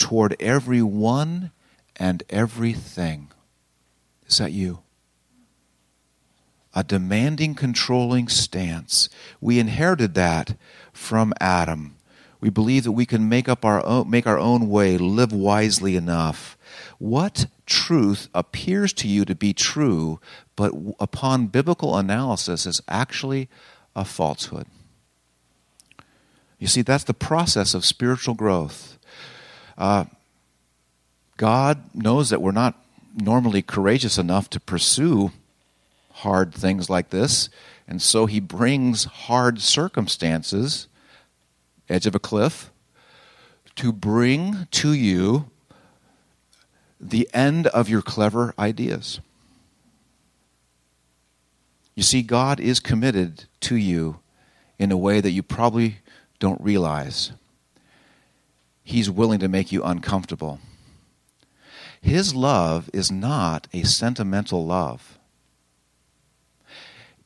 toward 0.00 0.34
everyone 0.40 1.52
and 1.94 2.24
everything. 2.30 3.28
Is 4.26 4.38
that 4.38 4.50
you? 4.52 4.80
A 6.74 6.82
demanding, 6.82 7.54
controlling 7.54 8.28
stance. 8.28 9.08
We 9.40 9.58
inherited 9.58 10.14
that 10.14 10.56
from 10.92 11.34
Adam. 11.40 11.96
We 12.40 12.48
believe 12.48 12.84
that 12.84 12.92
we 12.92 13.04
can 13.04 13.28
make 13.28 13.48
up 13.48 13.64
our 13.64 13.84
own, 13.84 14.08
make 14.08 14.26
our 14.26 14.38
own 14.38 14.68
way, 14.70 14.96
live 14.96 15.32
wisely 15.32 15.94
enough. 15.94 16.56
What 16.98 17.46
truth 17.66 18.28
appears 18.34 18.92
to 18.94 19.08
you 19.08 19.24
to 19.26 19.34
be 19.34 19.52
true, 19.52 20.20
but 20.56 20.72
upon 20.98 21.48
biblical 21.48 21.96
analysis 21.98 22.64
is 22.64 22.80
actually 22.88 23.48
a 23.94 24.04
falsehood? 24.04 24.66
You 26.58 26.66
see, 26.66 26.82
that's 26.82 27.04
the 27.04 27.14
process 27.14 27.74
of 27.74 27.84
spiritual 27.84 28.34
growth. 28.34 28.98
Uh, 29.76 30.04
God 31.36 31.82
knows 31.94 32.30
that 32.30 32.42
we're 32.42 32.52
not 32.52 32.74
normally 33.14 33.62
courageous 33.62 34.18
enough 34.18 34.50
to 34.50 34.60
pursue 34.60 35.32
hard 36.12 36.52
things 36.52 36.90
like 36.90 37.10
this, 37.10 37.48
and 37.88 38.00
so 38.00 38.26
He 38.26 38.40
brings 38.40 39.04
hard 39.04 39.60
circumstances, 39.60 40.86
edge 41.88 42.06
of 42.06 42.14
a 42.14 42.20
cliff, 42.20 42.70
to 43.76 43.92
bring 43.92 44.68
to 44.70 44.92
you 44.92 45.50
the 47.00 47.28
end 47.32 47.66
of 47.68 47.88
your 47.88 48.02
clever 48.02 48.54
ideas. 48.58 49.20
You 51.94 52.02
see, 52.02 52.22
God 52.22 52.60
is 52.60 52.80
committed 52.80 53.44
to 53.60 53.76
you 53.76 54.20
in 54.78 54.92
a 54.92 54.96
way 54.96 55.20
that 55.20 55.32
you 55.32 55.42
probably 55.42 55.98
don't 56.38 56.60
realize. 56.60 57.32
He's 58.90 59.08
willing 59.08 59.38
to 59.38 59.46
make 59.46 59.70
you 59.70 59.84
uncomfortable. 59.84 60.58
His 62.00 62.34
love 62.34 62.90
is 62.92 63.08
not 63.08 63.68
a 63.72 63.84
sentimental 63.84 64.66
love. 64.66 65.16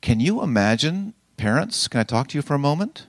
Can 0.03 0.21
you 0.21 0.43
imagine, 0.43 1.15
parents, 1.39 1.89
can 1.89 2.01
I 2.01 2.05
talk 2.05 2.29
to 2.29 2.37
you 2.37 2.43
for 2.43 2.53
a 2.53 2.59
moment? 2.59 3.07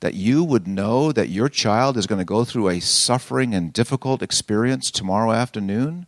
That 0.00 0.14
you 0.14 0.42
would 0.42 0.66
know 0.66 1.12
that 1.12 1.28
your 1.28 1.48
child 1.48 1.96
is 1.96 2.08
going 2.08 2.18
to 2.18 2.24
go 2.24 2.44
through 2.44 2.68
a 2.68 2.80
suffering 2.80 3.54
and 3.54 3.72
difficult 3.72 4.22
experience 4.22 4.90
tomorrow 4.90 5.30
afternoon, 5.30 6.06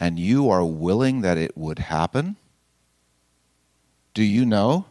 and 0.00 0.18
you 0.18 0.50
are 0.50 0.64
willing 0.64 1.20
that 1.20 1.38
it 1.38 1.56
would 1.56 1.78
happen? 1.78 2.34
Do 4.14 4.24
you 4.24 4.44
know? 4.44 4.86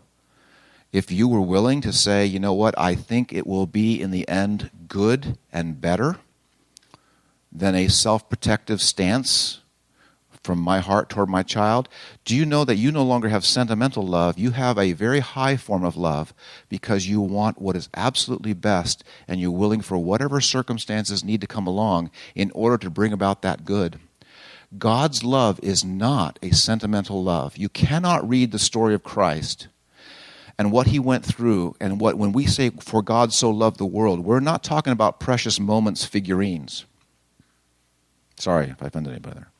If 0.92 1.12
you 1.12 1.28
were 1.28 1.42
willing 1.42 1.82
to 1.82 1.94
say, 1.94 2.26
you 2.26 2.40
know 2.40 2.54
what, 2.54 2.78
I 2.78 2.96
think 2.96 3.34
it 3.34 3.46
will 3.46 3.66
be 3.66 4.02
in 4.02 4.12
the 4.12 4.28
end 4.28 4.72
good 4.88 5.38
and 5.52 5.80
better 5.82 6.18
than 7.52 7.76
a 7.76 7.88
self 7.88 8.30
protective 8.30 8.82
stance 8.82 9.62
from 10.48 10.60
my 10.60 10.80
heart 10.80 11.10
toward 11.10 11.28
my 11.28 11.44
child, 11.44 11.90
do 12.24 12.34
you 12.34 12.46
know 12.46 12.64
that 12.64 12.78
you 12.78 12.90
no 12.90 13.04
longer 13.04 13.28
have 13.28 13.44
sentimental 13.44 14.08
love? 14.08 14.40
You 14.40 14.52
have 14.52 14.78
a 14.78 14.94
very 14.94 15.20
high 15.20 15.58
form 15.58 15.84
of 15.84 15.98
love 15.98 16.34
because 16.70 17.06
you 17.06 17.20
want 17.20 17.62
what 17.62 17.76
is 17.76 17.90
absolutely 17.94 18.54
best 18.54 19.04
and 19.28 19.42
you're 19.42 19.52
willing 19.52 19.82
for 19.82 19.98
whatever 19.98 20.40
circumstances 20.40 21.22
need 21.22 21.42
to 21.42 21.48
come 21.48 21.68
along 21.68 22.12
in 22.34 22.50
order 22.56 22.78
to 22.78 22.90
bring 22.90 23.12
about 23.12 23.42
that 23.42 23.66
good. 23.66 24.00
God's 24.78 25.22
love 25.22 25.60
is 25.62 25.84
not 25.84 26.40
a 26.42 26.52
sentimental 26.52 27.22
love. 27.22 27.58
You 27.58 27.68
cannot 27.68 28.28
read 28.28 28.52
the 28.52 28.60
story 28.60 28.94
of 28.94 29.04
Christ 29.04 29.68
and 30.58 30.72
what 30.72 30.88
he 30.88 31.00
went 31.00 31.24
through 31.24 31.76
and 31.80 32.00
what 32.00 32.18
when 32.18 32.32
we 32.32 32.46
say 32.46 32.70
for 32.70 33.02
God 33.02 33.34
so 33.34 33.50
loved 33.50 33.78
the 33.78 33.86
world, 33.86 34.22
we're 34.22 34.40
not 34.40 34.64
talking 34.64 34.94
about 34.94 35.20
precious 35.20 35.60
moments 35.60 36.06
figurines. 36.06 36.86
Sorry 38.38 38.68
if 38.68 38.82
I 38.82 38.88
offended 38.88 39.14
anybody 39.14 39.36
there. 39.36 39.52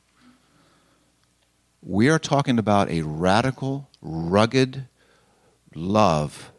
We 1.82 2.08
are 2.08 2.18
talking 2.18 2.58
about 2.58 2.90
a 2.90 3.02
radical, 3.02 3.88
rugged 4.02 4.86
love 5.74 6.50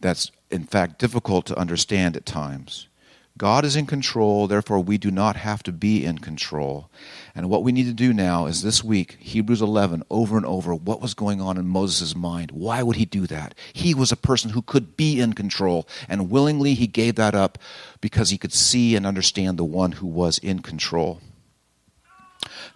that's 0.00 0.30
in 0.50 0.64
fact 0.64 0.98
difficult 0.98 1.46
to 1.46 1.58
understand 1.58 2.16
at 2.16 2.24
times. 2.24 2.88
God 3.36 3.64
is 3.64 3.74
in 3.74 3.86
control, 3.86 4.46
therefore, 4.46 4.78
we 4.78 4.96
do 4.96 5.10
not 5.10 5.34
have 5.34 5.64
to 5.64 5.72
be 5.72 6.04
in 6.04 6.18
control. 6.18 6.88
And 7.34 7.50
what 7.50 7.64
we 7.64 7.72
need 7.72 7.86
to 7.86 7.92
do 7.92 8.12
now 8.12 8.46
is 8.46 8.62
this 8.62 8.84
week, 8.84 9.16
Hebrews 9.18 9.60
11, 9.60 10.04
over 10.08 10.36
and 10.36 10.46
over, 10.46 10.72
what 10.72 11.00
was 11.00 11.14
going 11.14 11.40
on 11.40 11.58
in 11.58 11.66
Moses' 11.66 12.14
mind? 12.14 12.52
Why 12.52 12.84
would 12.84 12.94
he 12.94 13.04
do 13.04 13.26
that? 13.26 13.56
He 13.72 13.92
was 13.92 14.12
a 14.12 14.16
person 14.16 14.50
who 14.50 14.62
could 14.62 14.96
be 14.96 15.20
in 15.20 15.32
control, 15.32 15.88
and 16.08 16.30
willingly 16.30 16.74
he 16.74 16.86
gave 16.86 17.16
that 17.16 17.34
up 17.34 17.58
because 18.00 18.30
he 18.30 18.38
could 18.38 18.52
see 18.52 18.94
and 18.94 19.04
understand 19.04 19.58
the 19.58 19.64
one 19.64 19.92
who 19.92 20.06
was 20.06 20.38
in 20.38 20.60
control. 20.60 21.20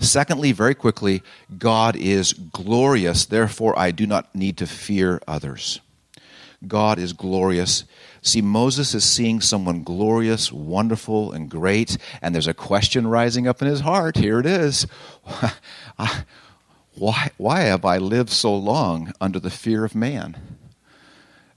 Secondly, 0.00 0.50
very 0.50 0.74
quickly, 0.74 1.22
God 1.56 1.94
is 1.94 2.32
glorious, 2.32 3.26
therefore 3.26 3.78
I 3.78 3.92
do 3.92 4.08
not 4.08 4.34
need 4.34 4.56
to 4.58 4.66
fear 4.66 5.20
others. 5.28 5.80
God 6.66 6.98
is 6.98 7.12
glorious. 7.12 7.84
See, 8.22 8.42
Moses 8.42 8.94
is 8.94 9.04
seeing 9.04 9.40
someone 9.40 9.82
glorious, 9.82 10.52
wonderful, 10.52 11.32
and 11.32 11.50
great, 11.50 11.96
and 12.20 12.34
there's 12.34 12.48
a 12.48 12.54
question 12.54 13.06
rising 13.06 13.46
up 13.46 13.62
in 13.62 13.68
his 13.68 13.80
heart. 13.80 14.16
Here 14.16 14.40
it 14.40 14.46
is. 14.46 14.86
Why, 16.98 17.30
why 17.36 17.60
have 17.60 17.84
I 17.84 17.98
lived 17.98 18.30
so 18.30 18.54
long 18.54 19.12
under 19.20 19.38
the 19.38 19.50
fear 19.50 19.84
of 19.84 19.94
man? 19.94 20.58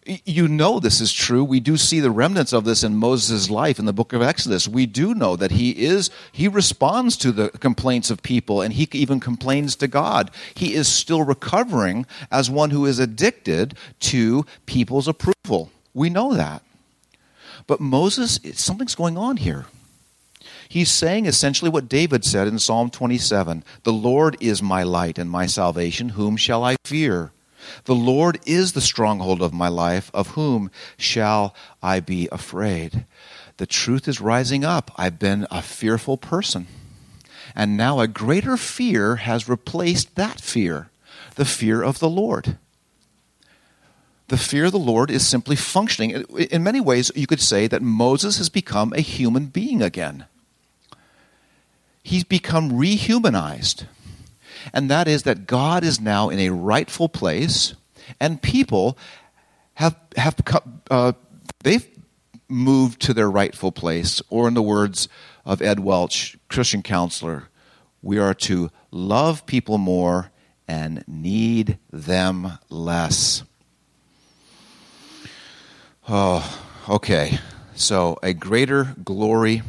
You 0.06 0.47
know 0.47 0.80
this 0.80 1.02
is 1.02 1.12
true. 1.12 1.43
We 1.43 1.60
do 1.60 1.78
see 1.78 2.00
the 2.00 2.12
remnants 2.12 2.54
of 2.54 2.63
this 2.63 2.84
in 2.84 2.95
Moses' 2.95 3.50
life 3.50 3.80
in 3.80 3.86
the 3.86 3.93
book 3.93 4.13
of 4.13 4.21
Exodus. 4.21 4.67
We 4.67 4.86
do 4.86 5.13
know 5.13 5.36
that 5.36 5.52
he 5.52 5.71
is 5.71 6.10
he 6.32 6.47
responds 6.47 7.17
to 7.17 7.32
the 7.32 7.50
complaints 7.50 8.10
of 8.10 8.24
people 8.24 8.62
and 8.62 8.74
he 8.74 8.88
even 8.93 9.19
complains 9.19 9.76
to 9.78 9.88
God. 9.88 10.32
He 10.56 10.74
is 10.74 10.88
still 10.88 11.24
recovering 11.24 12.06
as 12.32 12.50
one 12.50 12.71
who 12.71 12.86
is 12.86 13.00
addicted 13.00 13.76
to 14.02 14.45
people's 14.65 15.08
approval. 15.08 15.71
We 15.93 16.10
know 16.10 16.34
that. 16.34 16.63
But 17.67 17.80
Moses, 17.80 18.39
something's 18.54 18.95
going 18.95 19.17
on 19.17 19.38
here. 19.38 19.65
He's 20.67 20.89
saying 20.89 21.25
essentially 21.25 21.69
what 21.69 21.89
David 21.89 22.23
said 22.23 22.47
in 22.47 22.58
Psalm 22.58 22.89
27 22.89 23.63
The 23.84 23.93
Lord 23.93 24.38
is 24.39 24.63
my 24.63 24.84
light 24.84 25.17
and 25.17 25.30
my 25.30 25.45
salvation. 25.45 26.10
Whom 26.10 26.38
shall 26.38 26.63
I 26.63 26.77
fear? 26.86 27.32
The 27.86 27.95
Lord 27.95 28.39
is 28.45 28.73
the 28.73 28.82
stronghold 28.82 29.41
of 29.41 29.54
my 29.54 29.67
life. 29.67 30.10
Of 30.13 30.30
whom 30.30 30.71
shall 30.97 31.54
I 31.84 31.99
be 31.99 32.27
afraid? 32.32 33.06
The 33.58 33.65
truth 33.65 34.08
is 34.08 34.21
rising 34.21 34.63
up. 34.63 34.91
I've 34.95 35.19
been 35.19 35.45
a 35.51 35.62
fearful 35.62 36.17
person. 36.17 36.67
And 37.54 37.75
now 37.75 37.99
a 37.99 38.08
greater 38.08 38.56
fear 38.56 39.17
has 39.17 39.49
replaced 39.49 40.15
that 40.15 40.39
fear 40.39 40.88
the 41.36 41.45
fear 41.45 41.82
of 41.82 41.99
the 41.99 42.10
Lord. 42.10 42.58
The 44.31 44.37
fear 44.37 44.65
of 44.65 44.71
the 44.71 44.79
Lord 44.79 45.11
is 45.11 45.27
simply 45.27 45.57
functioning. 45.57 46.23
In 46.51 46.63
many 46.63 46.79
ways, 46.79 47.11
you 47.15 47.27
could 47.27 47.41
say 47.41 47.67
that 47.67 47.81
Moses 47.81 48.37
has 48.37 48.47
become 48.47 48.93
a 48.93 49.01
human 49.01 49.47
being 49.47 49.81
again. 49.81 50.25
He's 52.01 52.23
become 52.23 52.71
rehumanized 52.71 53.85
and 54.73 54.89
that 54.89 55.07
is 55.07 55.23
that 55.23 55.47
God 55.47 55.83
is 55.83 55.99
now 55.99 56.29
in 56.29 56.39
a 56.39 56.49
rightful 56.49 57.09
place, 57.09 57.73
and 58.19 58.41
people 58.41 58.97
have 59.75 59.97
have 60.17 60.35
uh, 60.89 61.13
they've 61.63 61.87
moved 62.47 63.01
to 63.03 63.13
their 63.13 63.29
rightful 63.29 63.71
place, 63.71 64.21
or 64.29 64.47
in 64.47 64.53
the 64.53 64.61
words 64.61 65.07
of 65.45 65.61
Ed 65.61 65.79
Welch, 65.79 66.37
Christian 66.49 66.83
counselor, 66.83 67.49
we 68.01 68.19
are 68.19 68.33
to 68.33 68.69
love 68.91 69.45
people 69.45 69.77
more 69.77 70.31
and 70.67 71.03
need 71.07 71.77
them 71.91 72.59
less. 72.69 73.43
Oh, 76.09 76.59
okay. 76.89 77.39
So 77.75 78.17
a 78.23 78.33
greater 78.33 78.95
glory 79.03 79.61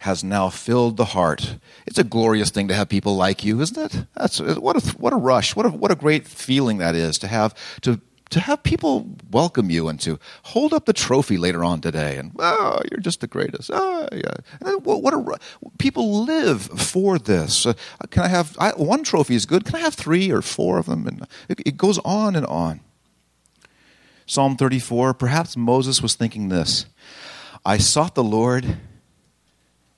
has 0.00 0.24
now 0.24 0.48
filled 0.48 0.96
the 0.96 1.06
heart. 1.06 1.56
It's 1.86 1.98
a 1.98 2.04
glorious 2.04 2.50
thing 2.50 2.68
to 2.68 2.74
have 2.74 2.88
people 2.88 3.16
like 3.16 3.44
you, 3.44 3.60
isn't 3.60 3.78
it? 3.78 4.06
That's 4.16 4.40
what 4.40 4.76
a 4.76 4.96
what 4.96 5.12
a 5.12 5.16
rush. 5.16 5.54
What 5.54 5.66
a 5.66 5.68
what 5.70 5.90
a 5.90 5.94
great 5.94 6.26
feeling 6.26 6.78
that 6.78 6.94
is 6.94 7.18
to 7.18 7.28
have 7.28 7.54
to 7.82 8.00
to 8.30 8.40
have 8.40 8.62
people 8.62 9.16
welcome 9.30 9.70
you 9.70 9.88
and 9.88 10.00
to 10.00 10.18
hold 10.44 10.72
up 10.72 10.86
the 10.86 10.92
trophy 10.92 11.36
later 11.36 11.64
on 11.64 11.80
today 11.80 12.16
and 12.16 12.30
oh 12.38 12.80
you're 12.90 13.00
just 13.00 13.20
the 13.20 13.26
greatest 13.26 13.70
oh 13.72 14.08
yeah 14.12 14.70
what, 14.84 15.02
what 15.02 15.12
a 15.12 15.38
people 15.78 16.24
live 16.24 16.62
for 16.62 17.18
this 17.18 17.66
uh, 17.66 17.72
can 18.10 18.22
i 18.22 18.28
have 18.28 18.56
I, 18.60 18.70
one 18.70 19.02
trophy 19.02 19.34
is 19.34 19.46
good 19.46 19.64
can 19.64 19.74
i 19.74 19.80
have 19.80 19.94
three 19.94 20.30
or 20.30 20.42
four 20.42 20.78
of 20.78 20.86
them 20.86 21.08
and 21.08 21.26
it, 21.48 21.60
it 21.66 21.76
goes 21.76 21.98
on 22.04 22.36
and 22.36 22.46
on 22.46 22.80
psalm 24.30 24.56
34 24.56 25.14
perhaps 25.14 25.56
moses 25.56 26.00
was 26.00 26.14
thinking 26.14 26.48
this 26.48 26.86
i 27.64 27.76
sought 27.76 28.14
the 28.14 28.24
lord 28.24 28.78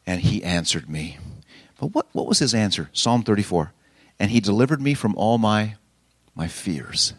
and 0.06 0.20
he 0.20 0.42
answered 0.42 0.88
me. 0.88 1.18
But 1.78 1.88
what, 1.88 2.06
what 2.12 2.26
was 2.26 2.38
his 2.38 2.54
answer? 2.54 2.90
Psalm 2.92 3.22
34. 3.22 3.72
And 4.18 4.30
he 4.30 4.40
delivered 4.40 4.80
me 4.80 4.94
from 4.94 5.14
all 5.16 5.38
my, 5.38 5.76
my 6.34 6.48
fears. 6.48 7.14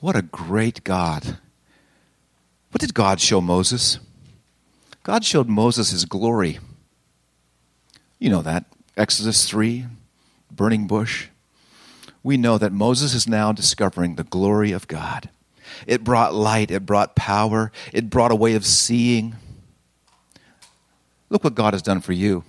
What 0.00 0.16
a 0.16 0.22
great 0.22 0.84
God. 0.84 1.38
What 2.70 2.80
did 2.80 2.94
God 2.94 3.20
show 3.20 3.40
Moses? 3.40 3.98
God 5.02 5.24
showed 5.24 5.48
Moses 5.48 5.90
his 5.90 6.04
glory. 6.04 6.58
You 8.18 8.30
know 8.30 8.42
that. 8.42 8.64
Exodus 8.96 9.48
3, 9.48 9.86
burning 10.50 10.86
bush. 10.86 11.28
We 12.24 12.36
know 12.36 12.58
that 12.58 12.72
Moses 12.72 13.14
is 13.14 13.28
now 13.28 13.52
discovering 13.52 14.16
the 14.16 14.24
glory 14.24 14.72
of 14.72 14.88
God. 14.88 15.28
It 15.86 16.02
brought 16.02 16.34
light, 16.34 16.70
it 16.70 16.86
brought 16.86 17.14
power, 17.14 17.70
it 17.92 18.10
brought 18.10 18.32
a 18.32 18.36
way 18.36 18.54
of 18.54 18.66
seeing. 18.66 19.36
Look 21.28 21.44
what 21.44 21.54
God 21.54 21.74
has 21.74 21.82
done 21.82 22.00
for 22.00 22.12
you. 22.12 22.42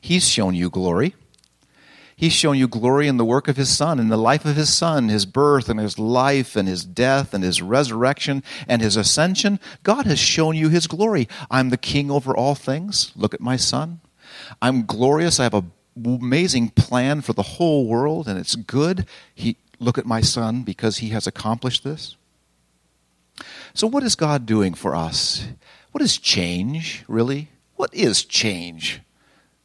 He's 0.00 0.28
shown 0.28 0.54
you 0.54 0.68
glory. 0.68 1.14
He's 2.16 2.32
shown 2.32 2.58
you 2.58 2.68
glory 2.68 3.08
in 3.08 3.16
the 3.16 3.24
work 3.24 3.48
of 3.48 3.56
His 3.56 3.74
Son, 3.74 3.98
in 3.98 4.08
the 4.08 4.16
life 4.16 4.44
of 4.44 4.54
His 4.54 4.72
Son, 4.72 5.08
His 5.08 5.26
birth 5.26 5.68
and 5.68 5.80
His 5.80 5.98
life 5.98 6.54
and 6.54 6.68
His 6.68 6.84
death 6.84 7.34
and 7.34 7.42
His 7.42 7.60
resurrection 7.60 8.42
and 8.68 8.82
His 8.82 8.96
ascension. 8.96 9.58
God 9.82 10.06
has 10.06 10.18
shown 10.18 10.54
you 10.54 10.68
His 10.68 10.86
glory. 10.86 11.28
I'm 11.50 11.70
the 11.70 11.76
King 11.76 12.10
over 12.10 12.36
all 12.36 12.54
things. 12.54 13.10
Look 13.16 13.34
at 13.34 13.40
my 13.40 13.56
Son. 13.56 14.00
I'm 14.62 14.84
glorious. 14.84 15.40
I 15.40 15.44
have 15.44 15.54
an 15.54 15.72
amazing 15.96 16.70
plan 16.70 17.20
for 17.20 17.32
the 17.32 17.42
whole 17.42 17.86
world, 17.86 18.28
and 18.28 18.38
it's 18.38 18.56
good. 18.56 19.06
He, 19.34 19.56
look 19.78 19.98
at 19.98 20.06
my 20.06 20.20
Son 20.20 20.62
because 20.62 20.98
He 20.98 21.10
has 21.10 21.26
accomplished 21.26 21.84
this. 21.84 22.16
So, 23.74 23.86
what 23.86 24.02
is 24.02 24.14
God 24.14 24.46
doing 24.46 24.74
for 24.74 24.94
us? 24.94 25.46
What 25.92 26.02
is 26.02 26.18
change, 26.18 27.04
really? 27.08 27.50
What 27.76 27.92
is 27.94 28.24
change? 28.24 29.00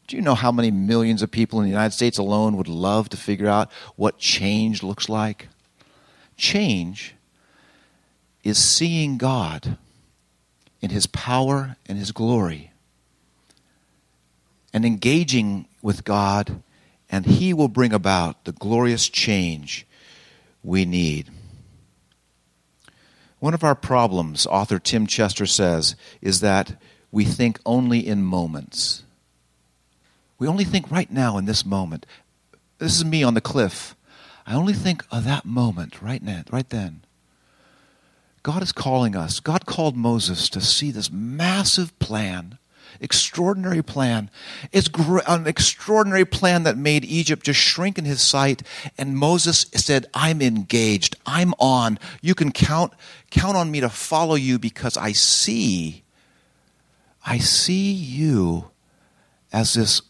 Do 0.08 0.16
you 0.16 0.22
know 0.24 0.36
how 0.36 0.52
many 0.52 0.72
millions 0.72 1.22
of 1.22 1.30
people 1.30 1.60
in 1.60 1.66
the 1.66 1.72
United 1.72 1.94
States 1.94 2.18
alone 2.18 2.58
would 2.58 2.68
love 2.68 3.10
to 3.10 3.18
figure 3.18 3.48
out 3.48 3.72
what 3.96 4.18
change 4.18 4.82
looks 4.82 5.08
like? 5.08 5.48
Change 6.36 7.14
is 8.44 8.58
seeing 8.58 9.18
God 9.18 9.78
in 10.82 10.90
His 10.90 11.06
power 11.06 11.76
and 11.88 11.98
His 11.98 12.12
glory 12.12 12.72
and 14.74 14.86
engaging 14.86 15.68
with 15.82 16.04
God, 16.04 16.62
and 17.10 17.26
He 17.26 17.54
will 17.54 17.68
bring 17.68 17.94
about 17.94 18.46
the 18.46 18.52
glorious 18.52 19.10
change 19.10 19.86
we 20.64 20.86
need. 20.86 21.30
One 23.40 23.54
of 23.54 23.64
our 23.64 23.76
problems, 23.76 24.46
author 24.46 24.80
Tim 24.80 25.08
Chester 25.08 25.46
says, 25.46 25.96
is 26.22 26.42
that 26.42 26.76
we 27.12 27.24
think 27.24 27.60
only 27.66 28.06
in 28.06 28.22
moments. 28.22 29.04
We 30.38 30.48
only 30.48 30.66
think 30.66 30.92
right 30.92 31.10
now 31.12 31.38
in 31.38 31.46
this 31.46 31.66
moment. 31.66 32.06
This 32.78 32.96
is 32.96 33.06
me 33.06 33.24
on 33.24 33.34
the 33.34 33.42
cliff. 33.42 33.96
I 34.46 34.56
only 34.56 34.74
think 34.74 35.04
of 35.12 35.24
that 35.26 35.46
moment 35.46 36.02
right 36.02 36.22
now, 36.22 36.44
right 36.52 36.70
then. 36.70 37.02
God 38.42 38.64
is 38.64 38.72
calling 38.72 39.16
us. 39.16 39.40
God 39.40 39.66
called 39.66 39.96
Moses 39.96 40.50
to 40.50 40.62
see 40.62 40.92
this 40.92 41.12
massive 41.12 41.98
plan, 42.00 42.58
extraordinary 43.00 43.82
plan. 43.82 44.30
It's 44.72 44.90
an 45.28 45.48
extraordinary 45.48 46.26
plan 46.26 46.64
that 46.64 46.78
made 46.78 47.06
Egypt 47.06 47.46
just 47.46 47.60
shrink 47.60 47.98
in 47.98 48.06
his 48.06 48.22
sight. 48.22 48.64
And 48.98 49.18
Moses 49.18 49.66
said, 49.76 50.08
"I'm 50.14 50.42
engaged. 50.42 51.16
I'm 51.26 51.54
on. 51.60 52.00
You 52.22 52.36
can 52.36 52.52
count 52.52 52.94
count 53.32 53.58
on 53.58 53.72
me 53.72 53.80
to 53.80 53.90
follow 53.90 54.36
you 54.36 54.60
because 54.60 54.98
I 54.98 55.12
see 55.12 56.04
I 57.26 57.38
see 57.38 57.92
you 57.92 58.72
as 59.52 59.74
this 59.74 60.02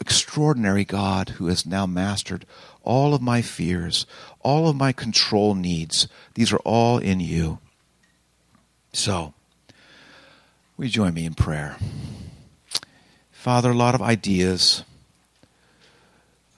extraordinary 0.00 0.84
God 0.84 1.30
who 1.30 1.46
has 1.46 1.66
now 1.66 1.86
mastered 1.86 2.46
all 2.82 3.14
of 3.14 3.22
my 3.22 3.42
fears, 3.42 4.06
all 4.40 4.68
of 4.68 4.76
my 4.76 4.92
control 4.92 5.54
needs. 5.54 6.08
These 6.34 6.52
are 6.52 6.58
all 6.58 6.98
in 6.98 7.20
you. 7.20 7.58
So, 8.92 9.34
you 10.78 10.88
join 10.88 11.14
me 11.14 11.24
in 11.24 11.34
prayer? 11.34 11.76
Father, 13.44 13.72
a 13.72 13.74
lot 13.74 13.94
of 13.94 14.00
ideas, 14.00 14.84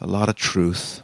a 0.00 0.06
lot 0.06 0.28
of 0.28 0.36
truth. 0.36 1.02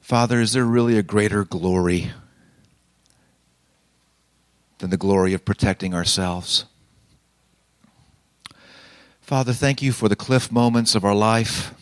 Father, 0.00 0.40
is 0.40 0.54
there 0.54 0.64
really 0.64 0.96
a 0.96 1.02
greater 1.02 1.44
glory 1.44 2.12
than 4.78 4.88
the 4.88 4.96
glory 4.96 5.34
of 5.34 5.44
protecting 5.44 5.92
ourselves. 5.92 6.64
Father, 9.20 9.52
thank 9.52 9.82
you 9.82 9.92
for 9.92 10.08
the 10.08 10.16
cliff 10.16 10.50
moments 10.50 10.94
of 10.94 11.04
our 11.04 11.14
life, 11.14 11.74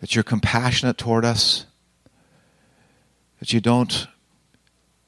that 0.00 0.14
you're 0.14 0.22
compassionate 0.22 0.98
toward 0.98 1.24
us, 1.24 1.64
that 3.40 3.54
you 3.54 3.60
don't 3.62 4.06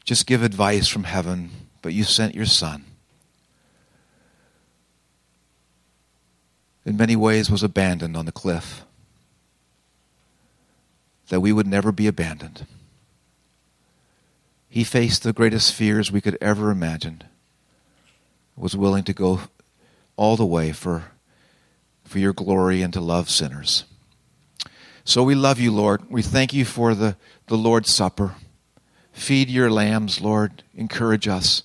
just 0.07 0.27
give 0.27 0.43
advice 0.43 0.89
from 0.89 1.05
heaven, 1.05 1.51
but 1.83 1.93
you 1.93 2.05
sent 2.05 2.35
your 2.35 2.47
Son. 2.47 2.85
in 6.89 6.97
many 6.97 7.15
ways 7.15 7.51
was 7.51 7.63
abandoned 7.63 8.17
on 8.17 8.25
the 8.25 8.33
cliff, 8.33 8.83
that 11.29 11.41
we 11.41 11.53
would 11.53 11.67
never 11.67 11.93
be 11.93 12.07
abandoned. 12.07 12.67
He 14.71 14.85
faced 14.85 15.23
the 15.23 15.35
greatest 15.35 15.75
fears 15.75 16.11
we 16.11 16.23
could 16.23 16.39
ever 16.41 16.71
imagine, 16.71 17.25
was 18.57 18.75
willing 18.75 19.05
to 19.05 19.13
go 19.13 19.41
all 20.17 20.37
the 20.37 20.47
way 20.47 20.73
for, 20.73 21.05
for 22.05 22.19
your 22.19 22.33
glory 22.33 22.81
and 22.81 22.95
to 22.95 23.03
love 23.03 23.29
sinners. 23.29 23.85
So 25.05 25.23
we 25.23 25.35
love 25.35 25.61
you, 25.61 25.71
Lord. 25.71 26.11
We 26.11 26.23
thank 26.23 26.55
you 26.55 26.65
for 26.65 26.95
the, 26.95 27.19
the 27.49 27.59
Lord's 27.59 27.93
Supper. 27.93 28.37
Feed 29.13 29.51
your 29.51 29.71
lambs, 29.71 30.23
Lord. 30.23 30.63
Encourage 30.75 31.29
us. 31.29 31.65